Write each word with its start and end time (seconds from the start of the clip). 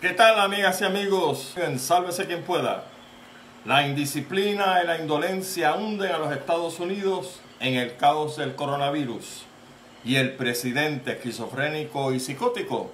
¿Qué 0.00 0.14
tal 0.14 0.40
amigas 0.40 0.80
y 0.80 0.84
amigos? 0.84 1.54
Sálvese 1.76 2.24
quien 2.24 2.42
pueda. 2.42 2.84
La 3.66 3.86
indisciplina 3.86 4.80
y 4.82 4.86
la 4.86 4.96
indolencia 4.96 5.74
hunden 5.74 6.10
a 6.10 6.16
los 6.16 6.32
Estados 6.32 6.80
Unidos 6.80 7.38
en 7.60 7.74
el 7.74 7.98
caos 7.98 8.38
del 8.38 8.54
coronavirus. 8.54 9.42
Y 10.02 10.16
el 10.16 10.36
presidente 10.36 11.12
esquizofrénico 11.12 12.14
y 12.14 12.20
psicótico, 12.20 12.90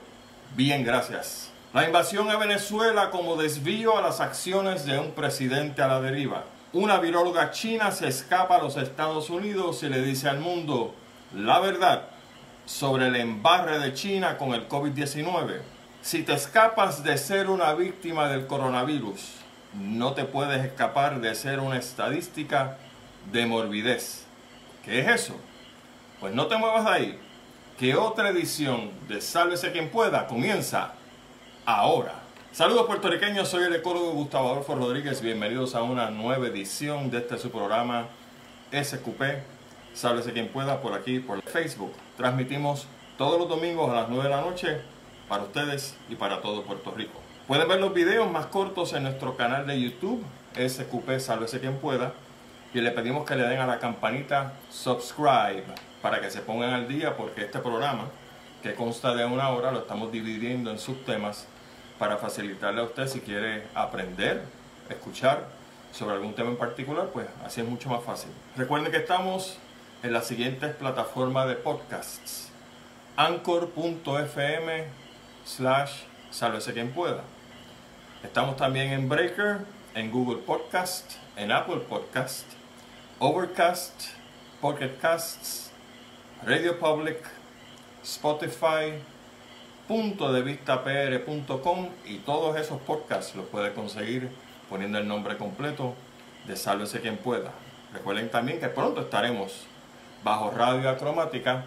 bien 0.57 0.83
gracias. 0.83 1.53
La 1.73 1.87
invasión 1.87 2.29
a 2.29 2.39
Venezuela 2.39 3.11
como 3.11 3.37
desvío 3.37 3.97
a 3.97 4.03
las 4.03 4.21
acciones 4.21 4.85
de 4.85 4.99
un 4.99 5.13
presidente 5.13 5.83
a 5.83 5.87
la 5.87 6.01
deriva. 6.01 6.43
Una 6.73 6.99
viróloga 6.99 7.53
china 7.53 7.93
se 7.93 8.09
escapa 8.09 8.57
a 8.57 8.63
los 8.63 8.77
Estados 8.77 9.31
Unidos 9.31 9.85
y 9.85 9.89
le 9.89 10.03
dice 10.03 10.29
al 10.29 10.41
mundo 10.41 10.93
la 11.33 11.61
verdad 11.61 12.09
sobre 12.65 13.07
el 13.07 13.15
embarre 13.15 13.79
de 13.79 13.95
China 13.95 14.37
con 14.37 14.55
el 14.55 14.69
COVID-19 14.69 15.76
si 16.07 16.23
te 16.23 16.35
escapas 16.35 17.03
de 17.03 17.19
ser 17.19 17.51
una 17.51 17.75
víctima 17.75 18.29
del 18.29 18.47
coronavirus, 18.47 19.33
no 19.75 20.13
te 20.13 20.23
puedes 20.23 20.65
escapar 20.65 21.21
de 21.21 21.35
ser 21.35 21.59
una 21.59 21.79
estadística 21.79 22.79
de 23.33 23.45
morbidez. 23.45 24.25
¿Qué 24.85 25.01
es 25.01 25.09
eso? 25.09 25.35
Pues 26.21 26.33
no 26.33 26.47
te 26.47 26.59
muevas 26.59 26.85
de 26.85 26.91
ahí, 26.93 27.19
que 27.77 27.97
otra 27.97 28.29
edición 28.29 28.93
de 29.09 29.21
Sálvese 29.21 29.73
quien 29.73 29.91
pueda 29.91 30.29
comienza 30.29 30.93
ahora. 31.65 32.15
Saludos 32.53 32.87
puertorriqueños, 32.87 33.49
soy 33.49 33.65
el 33.65 33.75
ecólogo 33.75 34.13
Gustavo 34.13 34.53
Adolfo 34.53 34.77
Rodríguez, 34.77 35.21
bienvenidos 35.21 35.75
a 35.75 35.83
una 35.83 36.09
nueva 36.11 36.47
edición 36.47 37.11
de 37.11 37.19
este 37.19 37.37
su 37.37 37.51
programa 37.51 38.07
SQP, 38.71 39.43
Sálvese 39.93 40.33
quien 40.33 40.53
pueda, 40.53 40.81
por 40.81 40.95
aquí, 40.95 41.19
por 41.19 41.43
Facebook. 41.43 41.95
Transmitimos 42.17 42.87
todos 43.19 43.41
los 43.41 43.49
domingos 43.49 43.91
a 43.91 44.03
las 44.03 44.09
9 44.09 44.23
de 44.23 44.31
la 44.31 44.41
noche 44.41 44.96
para 45.29 45.45
ustedes 45.45 45.97
y 46.09 46.15
para 46.15 46.41
todo 46.41 46.63
Puerto 46.63 46.93
Rico. 46.93 47.21
Pueden 47.47 47.69
ver 47.69 47.81
los 47.81 47.95
videos 47.95 48.31
más 48.31 48.47
cortos 48.47 48.93
en 48.93 49.05
nuestro 49.05 49.37
canal 49.37 49.67
de 49.67 49.81
YouTube, 49.81 50.25
SQP 50.57 51.19
Sálvese 51.19 51.61
quien 51.61 51.77
pueda, 51.77 52.13
y 52.75 52.81
le 52.81 52.91
pedimos 52.91 53.25
que 53.25 53.37
le 53.37 53.45
den 53.45 53.61
a 53.61 53.67
la 53.67 53.79
campanita 53.79 54.55
subscribe 54.71 55.65
para 56.03 56.21
que 56.21 56.31
se 56.31 56.41
pongan 56.41 56.73
al 56.73 56.89
día 56.89 57.17
porque 57.17 57.43
este 57.43 57.59
programa, 57.61 58.05
que 58.63 58.75
consta 58.75 59.15
de 59.15 59.25
una 59.25 59.51
hora, 59.51 59.71
lo 59.71 59.81
estamos 59.81 60.13
dividiendo 60.13 60.71
en 60.71 60.79
subtemas 60.79 61.47
para 61.99 62.17
facilitarle 62.17 62.81
a 62.81 62.85
usted 62.85 63.07
si 63.07 63.21
quiere 63.21 63.65
aprender, 63.75 64.43
escuchar 64.91 65.49
sobre 65.93 66.17
algún 66.17 66.35
tema 66.35 66.51
en 66.51 66.57
particular, 66.57 67.09
pues 67.13 67.27
así 67.45 67.61
es 67.61 67.67
mucho 67.67 67.89
más 67.89 68.03
fácil. 68.03 68.31
Recuerden 68.57 68.91
que 68.91 68.99
estamos 68.99 69.59
en 70.03 70.13
las 70.13 70.27
siguientes 70.27 70.75
plataformas 70.75 71.49
de 71.49 71.55
podcasts. 71.55 72.51
Anchor.fm 73.17 75.06
slash 75.47 76.03
sálvese 76.31 76.73
quien 76.73 76.91
pueda. 76.91 77.23
Estamos 78.23 78.57
también 78.57 78.93
en 78.93 79.09
Breaker, 79.09 79.61
en 79.95 80.11
Google 80.11 80.39
Podcast, 80.39 81.13
en 81.37 81.53
Apple 81.53 81.83
Podcast, 81.89 82.45
Overcast, 83.21 84.09
Pocket 84.61 84.99
Casts, 85.01 85.71
Radio 86.45 86.79
Public, 86.81 87.19
Spotify, 88.03 88.99
punto 89.87 90.33
de 90.33 90.43
vista 90.43 90.83
pr.com 90.83 91.91
y 92.05 92.19
todos 92.19 92.59
esos 92.59 92.81
podcasts 92.81 93.37
los 93.37 93.47
puede 93.47 93.73
conseguir 93.73 94.29
poniendo 94.69 94.99
el 94.99 95.07
nombre 95.07 95.37
completo 95.37 95.95
de 96.49 96.57
Sálvese 96.57 97.01
quien 97.01 97.19
pueda. 97.19 97.53
Recuerden 97.93 98.31
también 98.31 98.59
que 98.59 98.69
pronto 98.69 99.03
estaremos 99.03 99.65
bajo 100.25 100.51
radio 100.51 100.91
acromática 100.91 101.67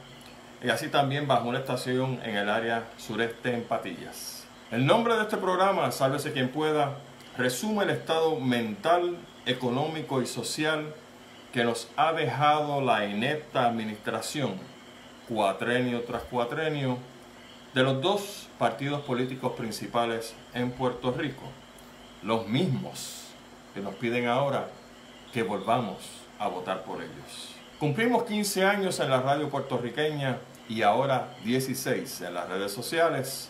y 0.62 0.70
así 0.70 0.90
también 0.90 1.28
bajo 1.28 1.48
una 1.48 1.60
estación 1.60 2.20
en 2.24 2.36
el 2.36 2.50
área 2.50 2.90
sureste 2.98 3.54
en 3.54 3.64
Patillas. 3.64 4.46
El 4.72 4.86
nombre 4.86 5.16
de 5.16 5.24
este 5.24 5.38
programa, 5.38 5.92
Sálvese 5.92 6.34
quien 6.34 6.50
pueda, 6.50 6.98
resume 7.38 7.84
el 7.84 7.92
estado 7.92 8.40
mental, 8.40 9.18
económico 9.46 10.22
y 10.22 10.28
social 10.28 10.94
que 11.54 11.64
nos 11.64 11.90
ha 11.96 12.14
dejado 12.14 12.82
la 12.82 13.06
inepta 13.06 13.66
administración, 13.66 14.56
cuatrenio 15.28 16.04
tras 16.04 16.24
cuatrenio, 16.24 16.98
de 17.74 17.84
los 17.84 18.02
dos 18.02 18.48
partidos 18.58 19.02
políticos 19.02 19.54
principales 19.54 20.36
en 20.54 20.72
Puerto 20.72 21.12
Rico, 21.12 21.44
los 22.22 22.48
mismos 22.48 23.28
que 23.74 23.80
nos 23.80 23.96
piden 23.96 24.28
ahora 24.28 24.68
que 25.32 25.44
volvamos 25.44 25.98
a 26.38 26.48
votar 26.48 26.84
por 26.84 27.02
ellos. 27.02 27.56
Cumplimos 27.80 28.24
15 28.24 28.66
años 28.66 29.00
en 29.00 29.10
la 29.10 29.22
radio 29.22 29.50
puertorriqueña 29.50 30.38
y 30.70 30.84
ahora 30.84 31.34
16 31.44 32.22
en 32.22 32.36
las 32.36 32.48
redes 32.48 32.72
sociales, 32.72 33.50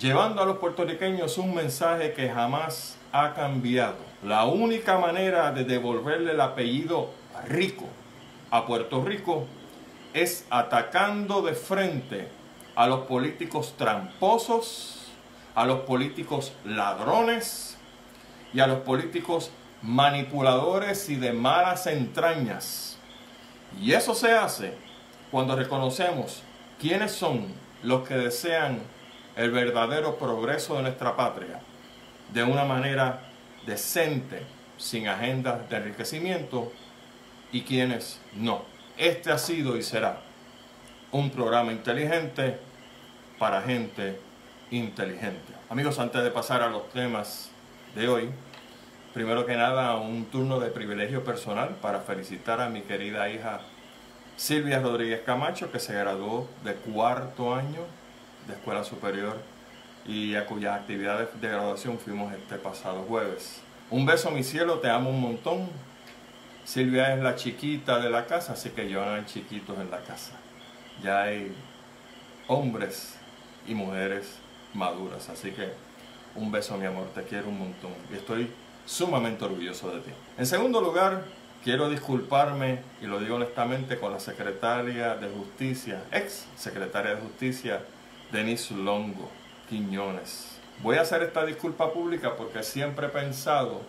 llevando 0.00 0.42
a 0.42 0.46
los 0.46 0.56
puertorriqueños 0.56 1.36
un 1.36 1.54
mensaje 1.54 2.14
que 2.14 2.30
jamás 2.30 2.96
ha 3.12 3.34
cambiado. 3.34 3.98
La 4.24 4.46
única 4.46 4.98
manera 4.98 5.52
de 5.52 5.64
devolverle 5.64 6.32
el 6.32 6.40
apellido 6.40 7.10
rico 7.46 7.86
a 8.50 8.66
Puerto 8.66 9.04
Rico 9.04 9.46
es 10.14 10.46
atacando 10.50 11.42
de 11.42 11.52
frente 11.52 12.28
a 12.74 12.86
los 12.86 13.00
políticos 13.00 13.74
tramposos, 13.76 15.08
a 15.54 15.66
los 15.66 15.80
políticos 15.80 16.54
ladrones 16.64 17.76
y 18.54 18.60
a 18.60 18.66
los 18.66 18.78
políticos 18.78 19.50
manipuladores 19.82 21.10
y 21.10 21.16
de 21.16 21.32
malas 21.32 21.86
entrañas. 21.86 22.96
Y 23.80 23.92
eso 23.92 24.14
se 24.14 24.32
hace 24.32 24.89
cuando 25.30 25.56
reconocemos 25.56 26.42
quiénes 26.80 27.12
son 27.12 27.46
los 27.82 28.06
que 28.06 28.14
desean 28.14 28.80
el 29.36 29.50
verdadero 29.50 30.16
progreso 30.16 30.76
de 30.76 30.82
nuestra 30.82 31.16
patria 31.16 31.60
de 32.32 32.42
una 32.42 32.64
manera 32.64 33.22
decente, 33.66 34.42
sin 34.76 35.08
agendas 35.08 35.68
de 35.68 35.76
enriquecimiento, 35.76 36.72
y 37.52 37.62
quienes 37.62 38.20
no. 38.34 38.62
Este 38.96 39.32
ha 39.32 39.38
sido 39.38 39.76
y 39.76 39.82
será 39.82 40.20
un 41.10 41.30
programa 41.30 41.72
inteligente 41.72 42.58
para 43.38 43.62
gente 43.62 44.18
inteligente. 44.70 45.52
Amigos, 45.68 45.98
antes 45.98 46.22
de 46.22 46.30
pasar 46.30 46.62
a 46.62 46.68
los 46.68 46.88
temas 46.90 47.50
de 47.94 48.08
hoy, 48.08 48.30
primero 49.12 49.46
que 49.46 49.56
nada 49.56 49.96
un 49.96 50.26
turno 50.26 50.60
de 50.60 50.70
privilegio 50.70 51.24
personal 51.24 51.76
para 51.80 52.00
felicitar 52.00 52.60
a 52.60 52.68
mi 52.68 52.82
querida 52.82 53.28
hija 53.28 53.60
Silvia 54.40 54.80
Rodríguez 54.80 55.20
Camacho, 55.20 55.70
que 55.70 55.78
se 55.78 55.92
graduó 55.92 56.48
de 56.64 56.72
cuarto 56.72 57.54
año 57.54 57.82
de 58.46 58.54
escuela 58.54 58.84
superior 58.84 59.36
y 60.06 60.34
a 60.34 60.46
cuyas 60.46 60.80
actividades 60.80 61.28
de 61.38 61.46
graduación 61.46 61.98
fuimos 61.98 62.32
este 62.32 62.56
pasado 62.56 63.02
jueves. 63.02 63.60
Un 63.90 64.06
beso, 64.06 64.30
mi 64.30 64.42
cielo, 64.42 64.78
te 64.78 64.88
amo 64.88 65.10
un 65.10 65.20
montón. 65.20 65.68
Silvia 66.64 67.14
es 67.14 67.22
la 67.22 67.36
chiquita 67.36 68.00
de 68.00 68.08
la 68.08 68.24
casa, 68.24 68.54
así 68.54 68.70
que 68.70 68.80
hay 68.80 69.24
chiquitos 69.26 69.78
en 69.78 69.90
la 69.90 70.00
casa. 70.00 70.32
Ya 71.02 71.24
hay 71.24 71.54
hombres 72.46 73.16
y 73.68 73.74
mujeres 73.74 74.38
maduras, 74.72 75.28
así 75.28 75.50
que 75.50 75.68
un 76.34 76.50
beso, 76.50 76.78
mi 76.78 76.86
amor, 76.86 77.08
te 77.14 77.24
quiero 77.24 77.50
un 77.50 77.58
montón 77.58 77.92
y 78.10 78.16
estoy 78.16 78.50
sumamente 78.86 79.44
orgulloso 79.44 79.94
de 79.94 80.00
ti. 80.00 80.10
En 80.38 80.46
segundo 80.46 80.80
lugar, 80.80 81.24
Quiero 81.62 81.90
disculparme, 81.90 82.78
y 83.02 83.06
lo 83.06 83.20
digo 83.20 83.36
honestamente, 83.36 83.98
con 83.98 84.12
la 84.12 84.20
secretaria 84.20 85.16
de 85.16 85.28
Justicia, 85.28 86.04
ex 86.10 86.46
secretaria 86.56 87.14
de 87.14 87.20
Justicia, 87.20 87.82
Denise 88.32 88.72
Longo 88.72 89.28
Quiñones. 89.68 90.58
Voy 90.82 90.96
a 90.96 91.02
hacer 91.02 91.22
esta 91.22 91.44
disculpa 91.44 91.92
pública 91.92 92.34
porque 92.34 92.62
siempre 92.62 93.08
he 93.08 93.10
pensado, 93.10 93.82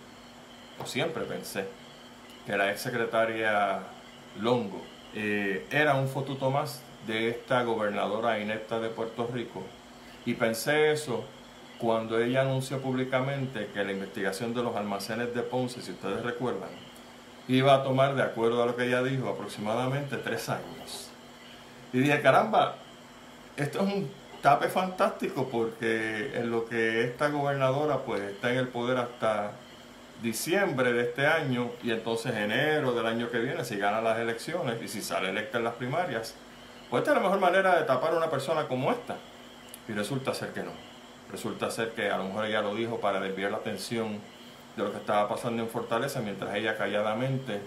o 0.84 0.86
siempre 0.86 1.24
pensé, 1.24 1.66
que 2.46 2.58
la 2.58 2.70
ex 2.72 2.82
secretaria 2.82 3.84
Longo 4.42 4.82
eh, 5.16 5.66
era 5.72 5.96
un 5.96 6.10
fotuto 6.10 6.52
más 6.52 6.82
de 7.08 7.30
esta 7.30 7.64
gobernadora 7.64 8.38
inepta 8.42 8.82
de 8.82 8.90
Puerto 8.90 9.30
Rico. 9.34 9.64
Y 10.26 10.34
pensé 10.34 10.92
eso 10.92 11.24
cuando 11.80 12.20
ella 12.20 12.42
anunció 12.42 12.82
públicamente 12.82 13.70
que 13.74 13.86
la 13.86 13.94
investigación 13.94 14.54
de 14.54 14.62
los 14.62 14.76
almacenes 14.76 15.34
de 15.34 15.42
Ponce, 15.42 15.82
si 15.82 15.92
ustedes 15.92 16.22
recuerdan, 16.22 16.70
iba 17.56 17.76
a 17.76 17.84
tomar, 17.84 18.16
de 18.16 18.24
acuerdo 18.24 18.64
a 18.64 18.66
lo 18.66 18.76
que 18.76 18.86
ella 18.86 19.04
dijo, 19.04 19.30
aproximadamente 19.30 20.18
tres 20.18 20.50
años. 20.50 21.10
Y 21.94 22.00
dije, 22.00 22.22
caramba, 22.22 22.76
esto 23.58 23.80
es 23.80 23.94
un 23.94 24.12
tape 24.42 24.70
fantástico 24.70 25.50
porque 25.52 26.32
en 26.36 26.50
lo 26.50 26.66
que 26.66 27.04
esta 27.04 27.30
gobernadora 27.30 28.00
pues 28.00 28.22
está 28.22 28.52
en 28.52 28.58
el 28.58 28.68
poder 28.68 28.98
hasta 28.98 29.52
diciembre 30.22 30.94
de 30.94 31.02
este 31.02 31.28
año 31.28 31.72
y 31.84 31.92
entonces 31.92 32.34
enero 32.36 32.94
del 32.94 33.06
año 33.06 33.30
que 33.30 33.40
viene 33.40 33.64
si 33.66 33.78
gana 33.78 34.02
las 34.02 34.20
elecciones 34.20 34.82
y 34.82 34.88
si 34.88 35.02
sale 35.02 35.30
electa 35.30 35.58
en 35.58 35.64
las 35.64 35.74
primarias, 35.74 36.36
pues 36.90 37.02
esta 37.02 37.12
es 37.12 37.18
la 37.18 37.24
mejor 37.24 37.40
manera 37.40 37.76
de 37.80 37.86
tapar 37.86 38.14
a 38.14 38.18
una 38.18 38.30
persona 38.30 38.68
como 38.68 38.92
esta. 38.92 39.18
Y 39.88 39.94
resulta 39.94 40.34
ser 40.34 40.54
que 40.54 40.64
no. 40.64 40.72
Resulta 41.32 41.72
ser 41.72 41.92
que 41.92 42.10
a 42.10 42.18
lo 42.18 42.26
mejor 42.26 42.46
ella 42.46 42.62
lo 42.62 42.76
dijo 42.76 43.00
para 43.00 43.20
desviar 43.20 43.52
la 43.52 43.58
atención 43.58 44.20
de 44.82 44.88
lo 44.88 44.94
que 44.94 45.00
estaba 45.00 45.30
pasando 45.30 45.62
en 45.62 45.70
Fortaleza 45.70 46.22
mientras 46.22 46.56
ella 46.56 46.78
calladamente, 46.78 47.62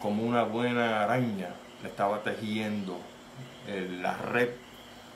como 0.00 0.22
una 0.22 0.44
buena 0.44 1.02
araña, 1.02 1.50
le 1.82 1.88
estaba 1.88 2.22
tejiendo 2.22 2.98
eh, 3.66 3.98
la 4.00 4.16
red 4.16 4.50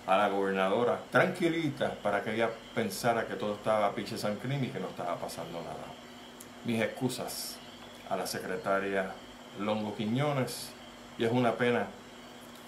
a 0.06 0.16
la 0.16 0.28
gobernadora 0.28 1.00
tranquilita 1.10 1.94
para 2.02 2.22
que 2.22 2.34
ella 2.34 2.50
pensara 2.74 3.26
que 3.26 3.34
todo 3.34 3.54
estaba 3.54 3.94
piche 3.94 4.18
san 4.18 4.32
y 4.32 4.68
que 4.68 4.80
no 4.80 4.88
estaba 4.88 5.16
pasando 5.16 5.60
nada. 5.60 5.86
Mis 6.64 6.82
excusas 6.82 7.56
a 8.08 8.16
la 8.16 8.26
secretaria 8.26 9.12
Longo 9.60 9.94
Quiñones 9.94 10.72
y 11.16 11.24
es 11.24 11.32
una 11.32 11.52
pena 11.52 11.86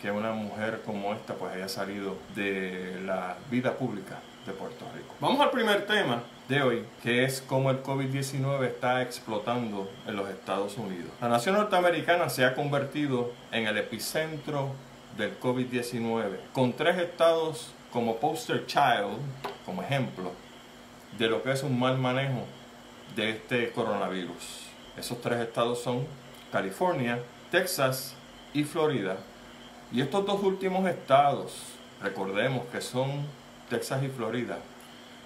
que 0.00 0.10
una 0.10 0.32
mujer 0.32 0.82
como 0.86 1.14
esta 1.14 1.34
pues 1.34 1.54
haya 1.54 1.68
salido 1.68 2.16
de 2.34 3.00
la 3.04 3.36
vida 3.50 3.74
pública 3.74 4.20
de 4.46 4.52
Puerto 4.52 4.84
Rico. 4.94 5.14
Vamos 5.20 5.40
al 5.40 5.50
primer 5.50 5.86
tema 5.86 6.22
de 6.52 6.62
hoy, 6.62 6.84
que 7.02 7.24
es 7.24 7.40
cómo 7.40 7.70
el 7.70 7.82
COVID-19 7.82 8.66
está 8.66 9.00
explotando 9.00 9.90
en 10.06 10.16
los 10.16 10.28
Estados 10.28 10.76
Unidos. 10.76 11.10
La 11.18 11.30
nación 11.30 11.54
norteamericana 11.54 12.28
se 12.28 12.44
ha 12.44 12.54
convertido 12.54 13.32
en 13.50 13.66
el 13.66 13.78
epicentro 13.78 14.72
del 15.16 15.40
COVID-19, 15.40 16.36
con 16.52 16.74
tres 16.74 16.98
estados 16.98 17.72
como 17.90 18.16
poster 18.16 18.66
child, 18.66 19.16
como 19.64 19.82
ejemplo, 19.82 20.30
de 21.18 21.30
lo 21.30 21.42
que 21.42 21.52
es 21.52 21.62
un 21.62 21.80
mal 21.80 21.96
manejo 21.96 22.44
de 23.16 23.30
este 23.30 23.70
coronavirus. 23.70 24.66
Esos 24.98 25.22
tres 25.22 25.40
estados 25.40 25.80
son 25.82 26.06
California, 26.52 27.18
Texas 27.50 28.14
y 28.52 28.64
Florida. 28.64 29.16
Y 29.90 30.02
estos 30.02 30.26
dos 30.26 30.42
últimos 30.42 30.86
estados, 30.86 31.54
recordemos 32.02 32.66
que 32.66 32.82
son 32.82 33.26
Texas 33.70 34.02
y 34.02 34.08
Florida, 34.08 34.58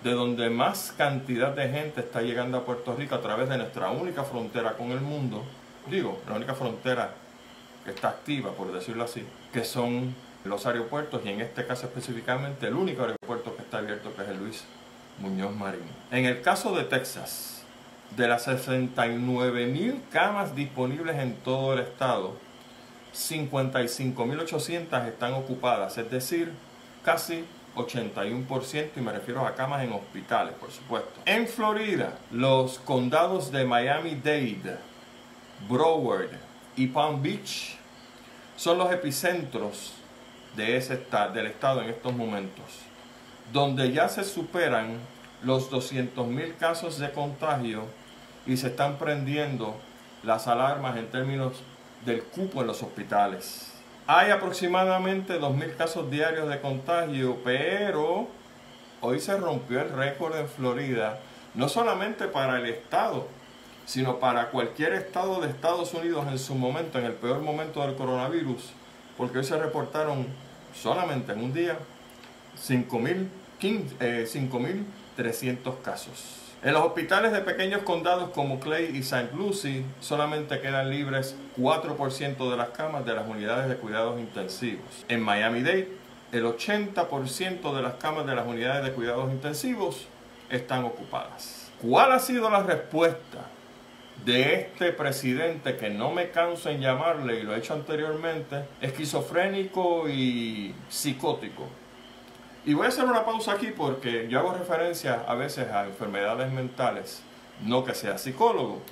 de 0.06 0.12
donde 0.12 0.50
más 0.50 0.94
cantidad 0.97 1.50
de 1.50 1.69
gente 1.69 2.00
está 2.00 2.23
llegando 2.23 2.58
a 2.58 2.64
Puerto 2.64 2.94
Rico 2.94 3.17
a 3.17 3.20
través 3.20 3.49
de 3.49 3.58
nuestra 3.58 3.91
única 3.91 4.23
frontera 4.23 4.75
con 4.75 4.93
el 4.93 5.00
mundo, 5.00 5.43
digo, 5.91 6.23
la 6.29 6.37
única 6.37 6.55
frontera 6.55 7.11
que 7.85 7.91
está 7.91 8.11
activa, 8.11 8.53
por 8.53 8.73
decirlo 8.73 9.03
así, 9.03 9.26
que 9.53 9.64
son 9.64 10.14
los 10.44 10.64
aeropuertos 10.64 11.23
y 11.25 11.31
en 11.31 11.41
este 11.41 11.67
caso 11.67 11.87
específicamente 11.87 12.69
el 12.69 12.75
único 12.75 13.03
aeropuerto 13.03 13.56
que 13.56 13.62
está 13.62 13.79
abierto 13.79 14.14
que 14.14 14.23
es 14.23 14.29
el 14.29 14.38
Luis 14.38 14.64
Muñoz 15.19 15.53
Marín. 15.53 15.82
En 16.12 16.25
el 16.25 16.41
caso 16.41 16.73
de 16.76 16.85
Texas, 16.85 17.64
de 18.17 18.29
las 18.29 18.44
69 18.44 19.67
mil 19.67 20.00
camas 20.12 20.55
disponibles 20.55 21.17
en 21.17 21.35
todo 21.35 21.73
el 21.73 21.81
estado, 21.81 22.37
55.800 23.12 25.09
están 25.09 25.35
ocupadas, 25.35 25.99
es 25.99 26.09
decir, 26.09 26.52
casi 27.02 27.44
81% 27.76 28.90
y 28.96 29.00
me 29.00 29.12
refiero 29.12 29.46
a 29.46 29.55
camas 29.55 29.84
en 29.84 29.93
hospitales, 29.93 30.55
por 30.55 30.70
supuesto. 30.70 31.20
En 31.25 31.46
Florida, 31.46 32.19
los 32.31 32.78
condados 32.78 33.52
de 33.52 33.64
Miami-Dade, 33.64 34.78
Broward 35.69 36.31
y 36.76 36.88
Palm 36.88 37.23
Beach 37.23 37.76
son 38.56 38.78
los 38.78 38.90
epicentros 38.90 39.93
de 40.56 40.76
ese 40.76 40.96
del 41.34 41.46
estado 41.46 41.82
en 41.82 41.90
estos 41.90 42.14
momentos, 42.14 42.64
donde 43.52 43.93
ya 43.93 44.08
se 44.08 44.25
superan 44.25 44.99
los 45.43 45.70
200.000 45.70 46.56
casos 46.56 46.99
de 46.99 47.12
contagio 47.12 47.84
y 48.46 48.56
se 48.56 48.69
están 48.69 48.96
prendiendo 48.96 49.76
las 50.23 50.49
alarmas 50.49 50.96
en 50.96 51.11
términos 51.11 51.62
del 52.05 52.23
cupo 52.23 52.62
en 52.62 52.69
los 52.69 52.82
hospitales. 52.82 53.65
Hay 54.08 54.31
aproximadamente 54.31 55.41
2.000 55.41 55.75
casos 55.75 56.08
diarios 56.08 56.49
de 56.49 56.61
contagio, 56.61 57.38
pero 57.43 58.29
hoy 59.00 59.19
se 59.19 59.37
rompió 59.37 59.81
el 59.81 59.91
récord 59.91 60.37
en 60.37 60.49
Florida, 60.49 61.19
no 61.55 61.69
solamente 61.69 62.29
para 62.29 62.58
el 62.58 62.67
estado, 62.67 63.26
sino 63.85 64.20
para 64.20 64.50
cualquier 64.50 64.93
estado 64.93 65.41
de 65.41 65.49
Estados 65.49 65.93
Unidos 65.93 66.25
en 66.29 66.38
su 66.38 66.55
momento, 66.55 67.00
en 67.00 67.06
el 67.06 67.14
peor 67.14 67.41
momento 67.41 67.81
del 67.81 67.97
coronavirus, 67.97 68.70
porque 69.19 69.38
hoy 69.38 69.44
se 69.44 69.58
reportaron 69.58 70.29
solamente 70.73 71.32
en 71.32 71.43
un 71.43 71.52
día 71.52 71.76
5.300 72.56 73.29
eh, 73.99 75.75
casos. 75.82 76.45
En 76.62 76.73
los 76.73 76.82
hospitales 76.85 77.32
de 77.32 77.43
pequeños 77.43 77.82
condados 77.82 78.31
como 78.31 78.58
Clay 78.58 78.91
y 78.94 79.00
St. 79.00 79.29
Lucie 79.37 79.85
solamente 80.00 80.58
quedan 80.61 80.91
libres 80.91 81.37
4% 81.58 82.50
de 82.50 82.56
las 82.56 82.70
camas 82.70 83.05
de 83.05 83.14
las 83.14 83.29
unidades 83.29 83.69
de 83.69 83.76
cuidados 83.76 84.19
intensivos. 84.19 85.05
En 85.08 85.20
Miami-Dade, 85.20 85.88
el 86.32 86.44
80% 86.44 87.76
de 87.76 87.82
las 87.82 87.94
camas 87.94 88.26
de 88.26 88.35
las 88.35 88.47
unidades 88.47 88.85
de 88.85 88.93
cuidados 88.93 89.31
intensivos 89.31 90.06
están 90.49 90.85
ocupadas. 90.85 91.70
¿Cuál 91.81 92.12
ha 92.12 92.19
sido 92.19 92.49
la 92.49 92.62
respuesta 92.62 93.50
de 94.25 94.55
este 94.55 94.93
presidente 94.93 95.76
que 95.76 95.91
no 95.91 96.11
me 96.11 96.31
canso 96.31 96.70
en 96.70 96.81
llamarle, 96.81 97.38
y 97.38 97.43
lo 97.43 97.55
he 97.55 97.59
hecho 97.59 97.75
anteriormente, 97.75 98.64
esquizofrénico 98.81 100.09
y 100.09 100.75
psicótico? 100.88 101.69
Y 102.66 102.74
voy 102.74 102.86
a 102.86 102.88
hacer 102.88 103.04
una 103.04 103.24
pausa 103.24 103.52
aquí 103.52 103.68
porque 103.68 104.26
yo 104.28 104.40
hago 104.40 104.52
referencia 104.52 105.24
a 105.28 105.36
veces 105.36 105.70
a 105.70 105.86
enfermedades 105.86 106.50
mentales, 106.50 107.22
no 107.62 107.84
que 107.84 107.94
sea 107.94 108.18
psicólogo, 108.18 108.82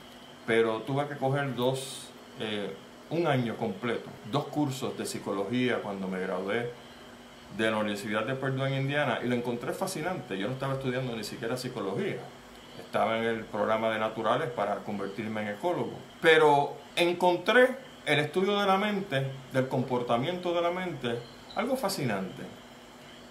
pero 0.46 0.82
tuve 0.82 1.08
que 1.08 1.16
coger 1.16 1.56
dos, 1.56 2.08
eh, 2.38 2.72
un 3.10 3.26
año 3.26 3.56
completo, 3.56 4.08
dos 4.30 4.44
cursos 4.44 4.96
de 4.96 5.04
psicología 5.04 5.80
cuando 5.82 6.06
me 6.06 6.20
gradué 6.20 6.70
de 7.58 7.68
la 7.68 7.78
Universidad 7.78 8.24
de 8.24 8.36
Purdue 8.36 8.68
en 8.68 8.82
Indiana 8.82 9.18
y 9.24 9.26
lo 9.26 9.34
encontré 9.34 9.72
fascinante. 9.72 10.38
Yo 10.38 10.46
no 10.46 10.52
estaba 10.52 10.74
estudiando 10.74 11.16
ni 11.16 11.24
siquiera 11.24 11.56
psicología, 11.56 12.18
estaba 12.78 13.18
en 13.18 13.24
el 13.24 13.44
programa 13.44 13.90
de 13.90 13.98
naturales 13.98 14.50
para 14.50 14.76
convertirme 14.84 15.42
en 15.42 15.48
ecólogo. 15.48 15.98
Pero 16.22 16.76
encontré 16.94 17.76
el 18.06 18.20
estudio 18.20 18.56
de 18.60 18.68
la 18.68 18.76
mente, 18.76 19.26
del 19.52 19.66
comportamiento 19.66 20.54
de 20.54 20.62
la 20.62 20.70
mente, 20.70 21.18
algo 21.56 21.76
fascinante. 21.76 22.44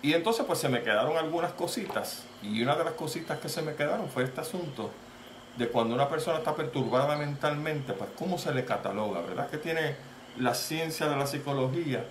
Y 0.03 0.13
entonces 0.13 0.45
pues 0.45 0.59
se 0.59 0.69
me 0.69 0.83
quedaron 0.83 1.17
algunas 1.17 1.53
cositas. 1.53 2.25
Y 2.43 2.61
una 2.61 2.75
de 2.75 2.83
las 2.83 2.93
cositas 2.93 3.39
que 3.39 3.47
se 3.49 3.61
me 3.61 3.73
quedaron 3.73 4.09
fue 4.09 4.25
este 4.25 4.41
asunto 4.41 4.91
de 5.57 5.69
cuando 5.69 5.95
una 5.95 6.09
persona 6.09 6.39
está 6.39 6.53
perturbada 6.55 7.15
mentalmente, 7.15 7.93
pues 7.93 8.09
cómo 8.17 8.37
se 8.37 8.53
le 8.53 8.65
cataloga, 8.65 9.21
¿verdad? 9.21 9.49
Que 9.49 9.57
tiene 9.57 9.95
la 10.37 10.53
ciencia 10.55 11.07
de 11.07 11.15
la 11.15 11.25
psicología 11.25 12.03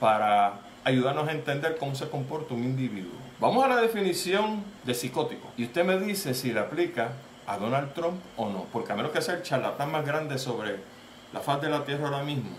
para 0.00 0.60
ayudarnos 0.84 1.28
a 1.28 1.32
entender 1.32 1.76
cómo 1.76 1.94
se 1.94 2.08
comporta 2.08 2.54
un 2.54 2.64
individuo. 2.64 3.12
Vamos 3.40 3.62
a 3.62 3.68
la 3.68 3.76
definición 3.76 4.64
de 4.84 4.94
psicótico. 4.94 5.48
Y 5.58 5.64
usted 5.64 5.84
me 5.84 5.98
dice 5.98 6.32
si 6.32 6.52
le 6.52 6.60
aplica 6.60 7.12
a 7.46 7.58
Donald 7.58 7.92
Trump 7.92 8.22
o 8.38 8.48
no. 8.48 8.64
Porque 8.72 8.92
a 8.92 8.96
menos 8.96 9.12
que 9.12 9.20
sea 9.20 9.34
el 9.34 9.42
charlatán 9.42 9.92
más 9.92 10.06
grande 10.06 10.38
sobre 10.38 10.76
la 11.34 11.40
faz 11.40 11.60
de 11.60 11.68
la 11.68 11.84
Tierra 11.84 12.06
ahora 12.06 12.22
mismo, 12.22 12.56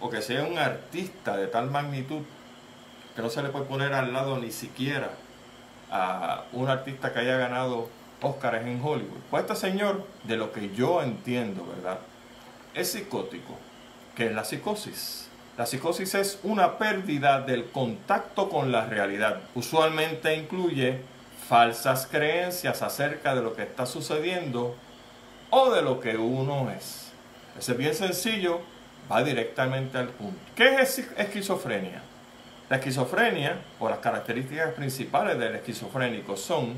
o 0.00 0.08
que 0.08 0.22
sea 0.22 0.44
un 0.44 0.56
artista 0.56 1.36
de 1.36 1.48
tal 1.48 1.68
magnitud 1.68 2.22
que 3.14 3.22
no 3.22 3.30
se 3.30 3.42
le 3.42 3.50
puede 3.50 3.64
poner 3.66 3.92
al 3.92 4.12
lado 4.12 4.38
ni 4.38 4.50
siquiera 4.50 5.10
a 5.90 6.44
un 6.52 6.68
artista 6.68 7.12
que 7.12 7.20
haya 7.20 7.36
ganado 7.36 7.88
Óscares 8.20 8.66
en 8.66 8.80
Hollywood. 8.82 9.20
Pues 9.30 9.42
este 9.42 9.56
señor, 9.56 10.06
de 10.24 10.36
lo 10.36 10.52
que 10.52 10.74
yo 10.74 11.02
entiendo, 11.02 11.66
¿verdad? 11.66 11.98
Es 12.74 12.92
psicótico. 12.92 13.56
¿Qué 14.16 14.26
es 14.26 14.32
la 14.32 14.44
psicosis? 14.44 15.28
La 15.58 15.66
psicosis 15.66 16.14
es 16.14 16.40
una 16.42 16.78
pérdida 16.78 17.40
del 17.40 17.70
contacto 17.70 18.48
con 18.48 18.72
la 18.72 18.86
realidad. 18.86 19.40
Usualmente 19.54 20.34
incluye 20.34 21.00
falsas 21.48 22.08
creencias 22.10 22.82
acerca 22.82 23.34
de 23.34 23.42
lo 23.42 23.54
que 23.54 23.62
está 23.62 23.86
sucediendo 23.86 24.74
o 25.50 25.70
de 25.70 25.82
lo 25.82 26.00
que 26.00 26.16
uno 26.16 26.70
es. 26.70 27.12
Ese 27.58 27.72
es 27.72 27.78
bien 27.78 27.94
sencillo, 27.94 28.60
va 29.10 29.22
directamente 29.22 29.98
al 29.98 30.08
punto. 30.08 30.38
¿Qué 30.56 30.80
es 30.80 30.98
esquizofrenia? 31.16 32.02
La 32.68 32.76
esquizofrenia, 32.76 33.58
o 33.78 33.88
las 33.88 33.98
características 33.98 34.72
principales 34.72 35.38
del 35.38 35.56
esquizofrénico, 35.56 36.36
son 36.36 36.74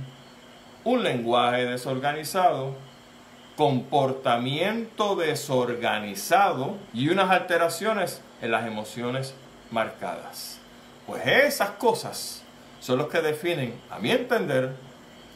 un 0.84 1.02
lenguaje 1.02 1.64
desorganizado, 1.64 2.74
comportamiento 3.56 5.16
desorganizado 5.16 6.76
y 6.92 7.08
unas 7.08 7.30
alteraciones 7.30 8.20
en 8.42 8.50
las 8.50 8.66
emociones 8.66 9.34
marcadas. 9.70 10.58
Pues 11.06 11.26
esas 11.26 11.70
cosas 11.70 12.42
son 12.80 12.98
los 12.98 13.08
que 13.08 13.20
definen, 13.20 13.74
a 13.90 13.98
mi 13.98 14.10
entender, 14.10 14.72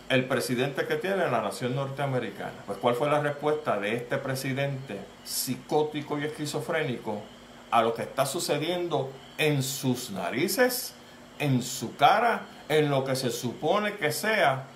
el 0.09 0.25
presidente 0.25 0.87
que 0.87 0.97
tiene 0.97 1.31
la 1.31 1.41
nación 1.41 1.77
norteamericana. 1.77 2.53
Pues 2.67 2.79
¿cuál 2.79 2.97
fue 2.97 3.09
la 3.09 3.21
respuesta 3.21 3.79
de 3.79 3.95
este 3.95 4.19
presidente 4.19 4.99
psicótico 5.25 6.19
y 6.19 6.25
esquizofrénico 6.25 7.23
a 7.71 7.83
lo 7.83 7.95
que 7.95 8.03
está 8.03 8.27
sucediendo 8.27 9.11
en 9.41 9.63
sus 9.63 10.11
narices, 10.11 10.93
en 11.39 11.63
su 11.63 11.97
cara, 11.97 12.43
en 12.69 12.91
lo 12.91 13.05
que 13.05 13.17
se 13.17 13.31
supone 13.31 13.95
que 13.95 14.13
sea 14.13 14.67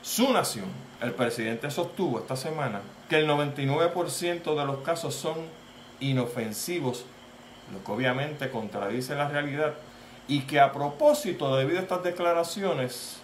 su 0.00 0.32
nación. 0.32 0.64
El 1.02 1.12
presidente 1.12 1.70
sostuvo 1.70 2.18
esta 2.18 2.34
semana 2.34 2.80
que 3.10 3.18
el 3.18 3.28
99% 3.28 4.58
de 4.58 4.64
los 4.64 4.78
casos 4.78 5.14
son 5.14 5.36
inofensivos, 6.00 7.04
lo 7.72 7.84
que 7.84 7.92
obviamente 7.92 8.50
contradice 8.50 9.14
la 9.14 9.28
realidad, 9.28 9.74
y 10.26 10.40
que 10.42 10.60
a 10.60 10.72
propósito, 10.72 11.54
debido 11.56 11.78
a 11.78 11.82
estas 11.82 12.02
declaraciones, 12.02 13.18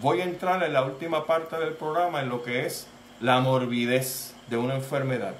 voy 0.00 0.20
a 0.20 0.24
entrar 0.24 0.62
en 0.62 0.72
la 0.72 0.84
última 0.84 1.26
parte 1.26 1.58
del 1.58 1.72
programa 1.72 2.20
en 2.20 2.28
lo 2.28 2.44
que 2.44 2.66
es 2.66 2.86
la 3.20 3.40
morbidez 3.40 4.34
de 4.48 4.58
una 4.58 4.76
enfermedad. 4.76 5.34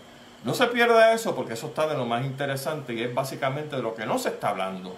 No 0.44 0.54
se 0.54 0.66
pierda 0.68 1.12
eso 1.12 1.34
porque 1.34 1.52
eso 1.52 1.66
está 1.66 1.86
de 1.86 1.96
lo 1.96 2.06
más 2.06 2.24
interesante 2.24 2.94
y 2.94 3.02
es 3.02 3.14
básicamente 3.14 3.76
de 3.76 3.82
lo 3.82 3.94
que 3.94 4.06
no 4.06 4.18
se 4.18 4.30
está 4.30 4.50
hablando 4.50 4.96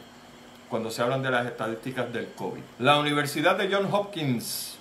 cuando 0.68 0.90
se 0.90 1.02
hablan 1.02 1.22
de 1.22 1.30
las 1.30 1.46
estadísticas 1.46 2.12
del 2.12 2.28
COVID. 2.32 2.62
La 2.78 2.98
Universidad 2.98 3.56
de 3.56 3.72
Johns 3.72 3.92
Hopkins 3.92 4.78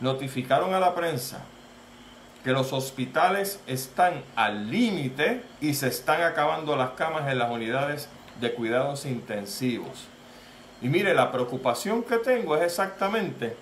notificaron 0.00 0.74
a 0.74 0.80
la 0.80 0.94
prensa 0.94 1.44
que 2.42 2.52
los 2.52 2.72
hospitales 2.72 3.60
están 3.66 4.22
al 4.36 4.70
límite 4.70 5.42
y 5.60 5.74
se 5.74 5.88
están 5.88 6.22
acabando 6.22 6.76
las 6.76 6.90
camas 6.90 7.30
en 7.30 7.38
las 7.38 7.50
unidades 7.50 8.08
de 8.40 8.52
cuidados 8.52 9.06
intensivos. 9.06 10.06
Y 10.82 10.88
mire, 10.88 11.14
la 11.14 11.32
preocupación 11.32 12.02
que 12.02 12.18
tengo 12.18 12.56
es 12.56 12.62
exactamente 12.62 13.56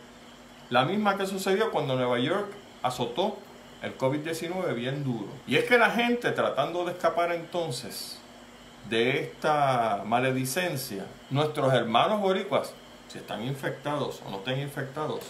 la 0.70 0.84
misma 0.84 1.16
que 1.16 1.26
sucedió 1.26 1.70
cuando 1.70 1.94
Nueva 1.94 2.18
York 2.18 2.48
azotó 2.82 3.38
el 3.82 3.96
COVID-19 3.96 4.74
bien 4.74 5.04
duro. 5.04 5.28
Y 5.46 5.56
es 5.56 5.64
que 5.64 5.78
la 5.78 5.90
gente 5.90 6.32
tratando 6.32 6.84
de 6.84 6.92
escapar 6.92 7.30
entonces 7.32 8.18
de 8.88 9.20
esta 9.20 10.02
maledicencia, 10.04 11.06
nuestros 11.30 11.72
hermanos 11.72 12.20
boricuas, 12.20 12.72
si 13.08 13.18
están 13.18 13.42
infectados 13.42 14.22
o 14.26 14.30
no 14.30 14.38
estén 14.38 14.60
infectados, 14.60 15.20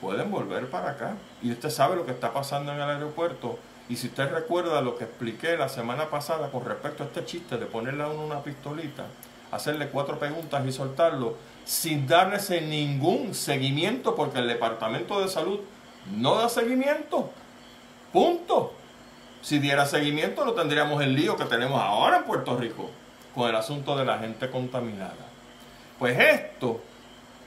pueden 0.00 0.30
volver 0.30 0.70
para 0.70 0.90
acá. 0.90 1.16
Y 1.42 1.52
usted 1.52 1.70
sabe 1.70 1.96
lo 1.96 2.06
que 2.06 2.12
está 2.12 2.32
pasando 2.32 2.72
en 2.72 2.80
el 2.80 2.88
aeropuerto. 2.88 3.58
Y 3.88 3.96
si 3.96 4.06
usted 4.06 4.30
recuerda 4.30 4.80
lo 4.80 4.96
que 4.96 5.04
expliqué 5.04 5.56
la 5.56 5.68
semana 5.68 6.08
pasada 6.10 6.50
con 6.50 6.64
respecto 6.64 7.02
a 7.02 7.06
este 7.06 7.24
chiste 7.24 7.58
de 7.58 7.66
ponerle 7.66 8.04
a 8.04 8.08
uno 8.08 8.24
una 8.24 8.42
pistolita, 8.42 9.06
hacerle 9.50 9.88
cuatro 9.88 10.18
preguntas 10.18 10.64
y 10.64 10.72
soltarlo, 10.72 11.34
sin 11.64 12.06
darles 12.06 12.50
ningún 12.62 13.34
seguimiento, 13.34 14.14
porque 14.14 14.38
el 14.38 14.48
Departamento 14.48 15.20
de 15.20 15.28
Salud 15.28 15.60
no 16.16 16.36
da 16.36 16.48
seguimiento. 16.48 17.30
Punto. 18.12 18.74
Si 19.42 19.58
diera 19.58 19.86
seguimiento 19.86 20.44
no 20.44 20.52
tendríamos 20.52 21.02
el 21.02 21.14
lío 21.14 21.36
que 21.36 21.44
tenemos 21.44 21.80
ahora 21.80 22.18
en 22.18 22.24
Puerto 22.24 22.56
Rico 22.56 22.90
con 23.34 23.48
el 23.48 23.56
asunto 23.56 23.96
de 23.96 24.04
la 24.04 24.18
gente 24.18 24.50
contaminada. 24.50 25.26
Pues 25.98 26.18
esto, 26.18 26.80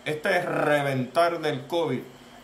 este 0.05 0.41
reventar 0.41 1.39
del 1.39 1.65
COVID 1.67 1.99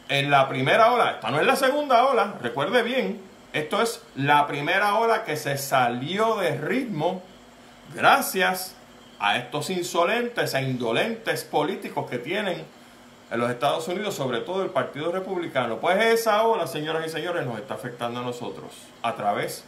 en 0.10 0.32
la 0.32 0.48
primera 0.50 0.91
ola, 0.91 1.12
esta 1.12 1.29
no 1.29 1.39
es 1.39 1.46
la 1.46 1.56
segunda 1.56 2.06
ola, 2.06 2.36
recuerde 2.41 2.82
bien, 2.84 3.22
esto 3.53 3.82
es 3.82 4.03
la 4.15 4.48
primera 4.48 4.96
ola 4.96 5.24
que 5.24 5.36
se 5.36 5.58
salió 5.58 6.36
de 6.38 6.58
ritmo 6.58 7.22
gracias 7.96 8.75
a 9.20 9.38
estos 9.38 9.70
insolentes 9.70 10.53
e 10.53 10.62
indolentes 10.62 11.44
políticos 11.44 12.10
que 12.10 12.18
tienen 12.18 12.65
en 13.32 13.40
los 13.40 13.50
Estados 13.50 13.88
Unidos, 13.88 14.16
sobre 14.16 14.40
todo 14.40 14.64
el 14.64 14.70
Partido 14.70 15.12
Republicano. 15.12 15.78
Pues 15.78 16.04
esa 16.04 16.44
ola, 16.44 16.68
señoras 16.68 17.06
y 17.06 17.10
señores, 17.10 17.46
nos 17.46 17.60
está 17.60 17.76
afectando 17.76 18.20
a 18.20 18.24
nosotros 18.24 18.72
a 19.04 19.16
través 19.16 19.64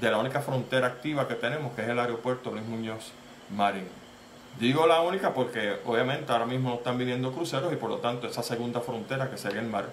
de 0.00 0.10
la 0.10 0.18
única 0.18 0.40
frontera 0.40 0.88
activa 0.88 1.28
que 1.28 1.34
tenemos, 1.34 1.72
que 1.74 1.82
es 1.82 1.88
el 1.88 1.98
aeropuerto 1.98 2.50
Luis 2.50 2.64
Muñoz 2.64 3.12
Marín. 3.54 3.88
Digo 4.58 4.86
la 4.86 5.02
única 5.02 5.34
porque 5.34 5.76
obviamente 5.84 6.32
ahora 6.32 6.46
mismo 6.46 6.70
no 6.70 6.76
están 6.76 6.98
viniendo 6.98 7.32
cruceros 7.32 7.72
y 7.72 7.76
por 7.76 7.90
lo 7.90 7.98
tanto 7.98 8.26
esa 8.26 8.42
segunda 8.42 8.80
frontera 8.80 9.30
que 9.30 9.36
sería 9.36 9.60
el 9.60 9.68
mar, 9.68 9.86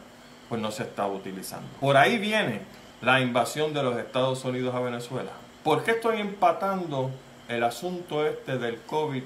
pues 0.49 0.61
no 0.61 0.71
se 0.71 0.83
está 0.83 1.05
utilizando. 1.07 1.67
Por 1.79 1.97
ahí 1.97 2.17
viene 2.17 2.61
la 3.01 3.19
invasión 3.19 3.73
de 3.73 3.83
los 3.83 3.97
Estados 3.97 4.43
Unidos 4.45 4.73
a 4.73 4.79
Venezuela. 4.79 5.31
¿Por 5.63 5.83
qué 5.83 5.91
estoy 5.91 6.21
empatando 6.21 7.11
el 7.49 7.63
asunto 7.63 8.25
este 8.25 8.57
del 8.57 8.81
COVID 8.81 9.23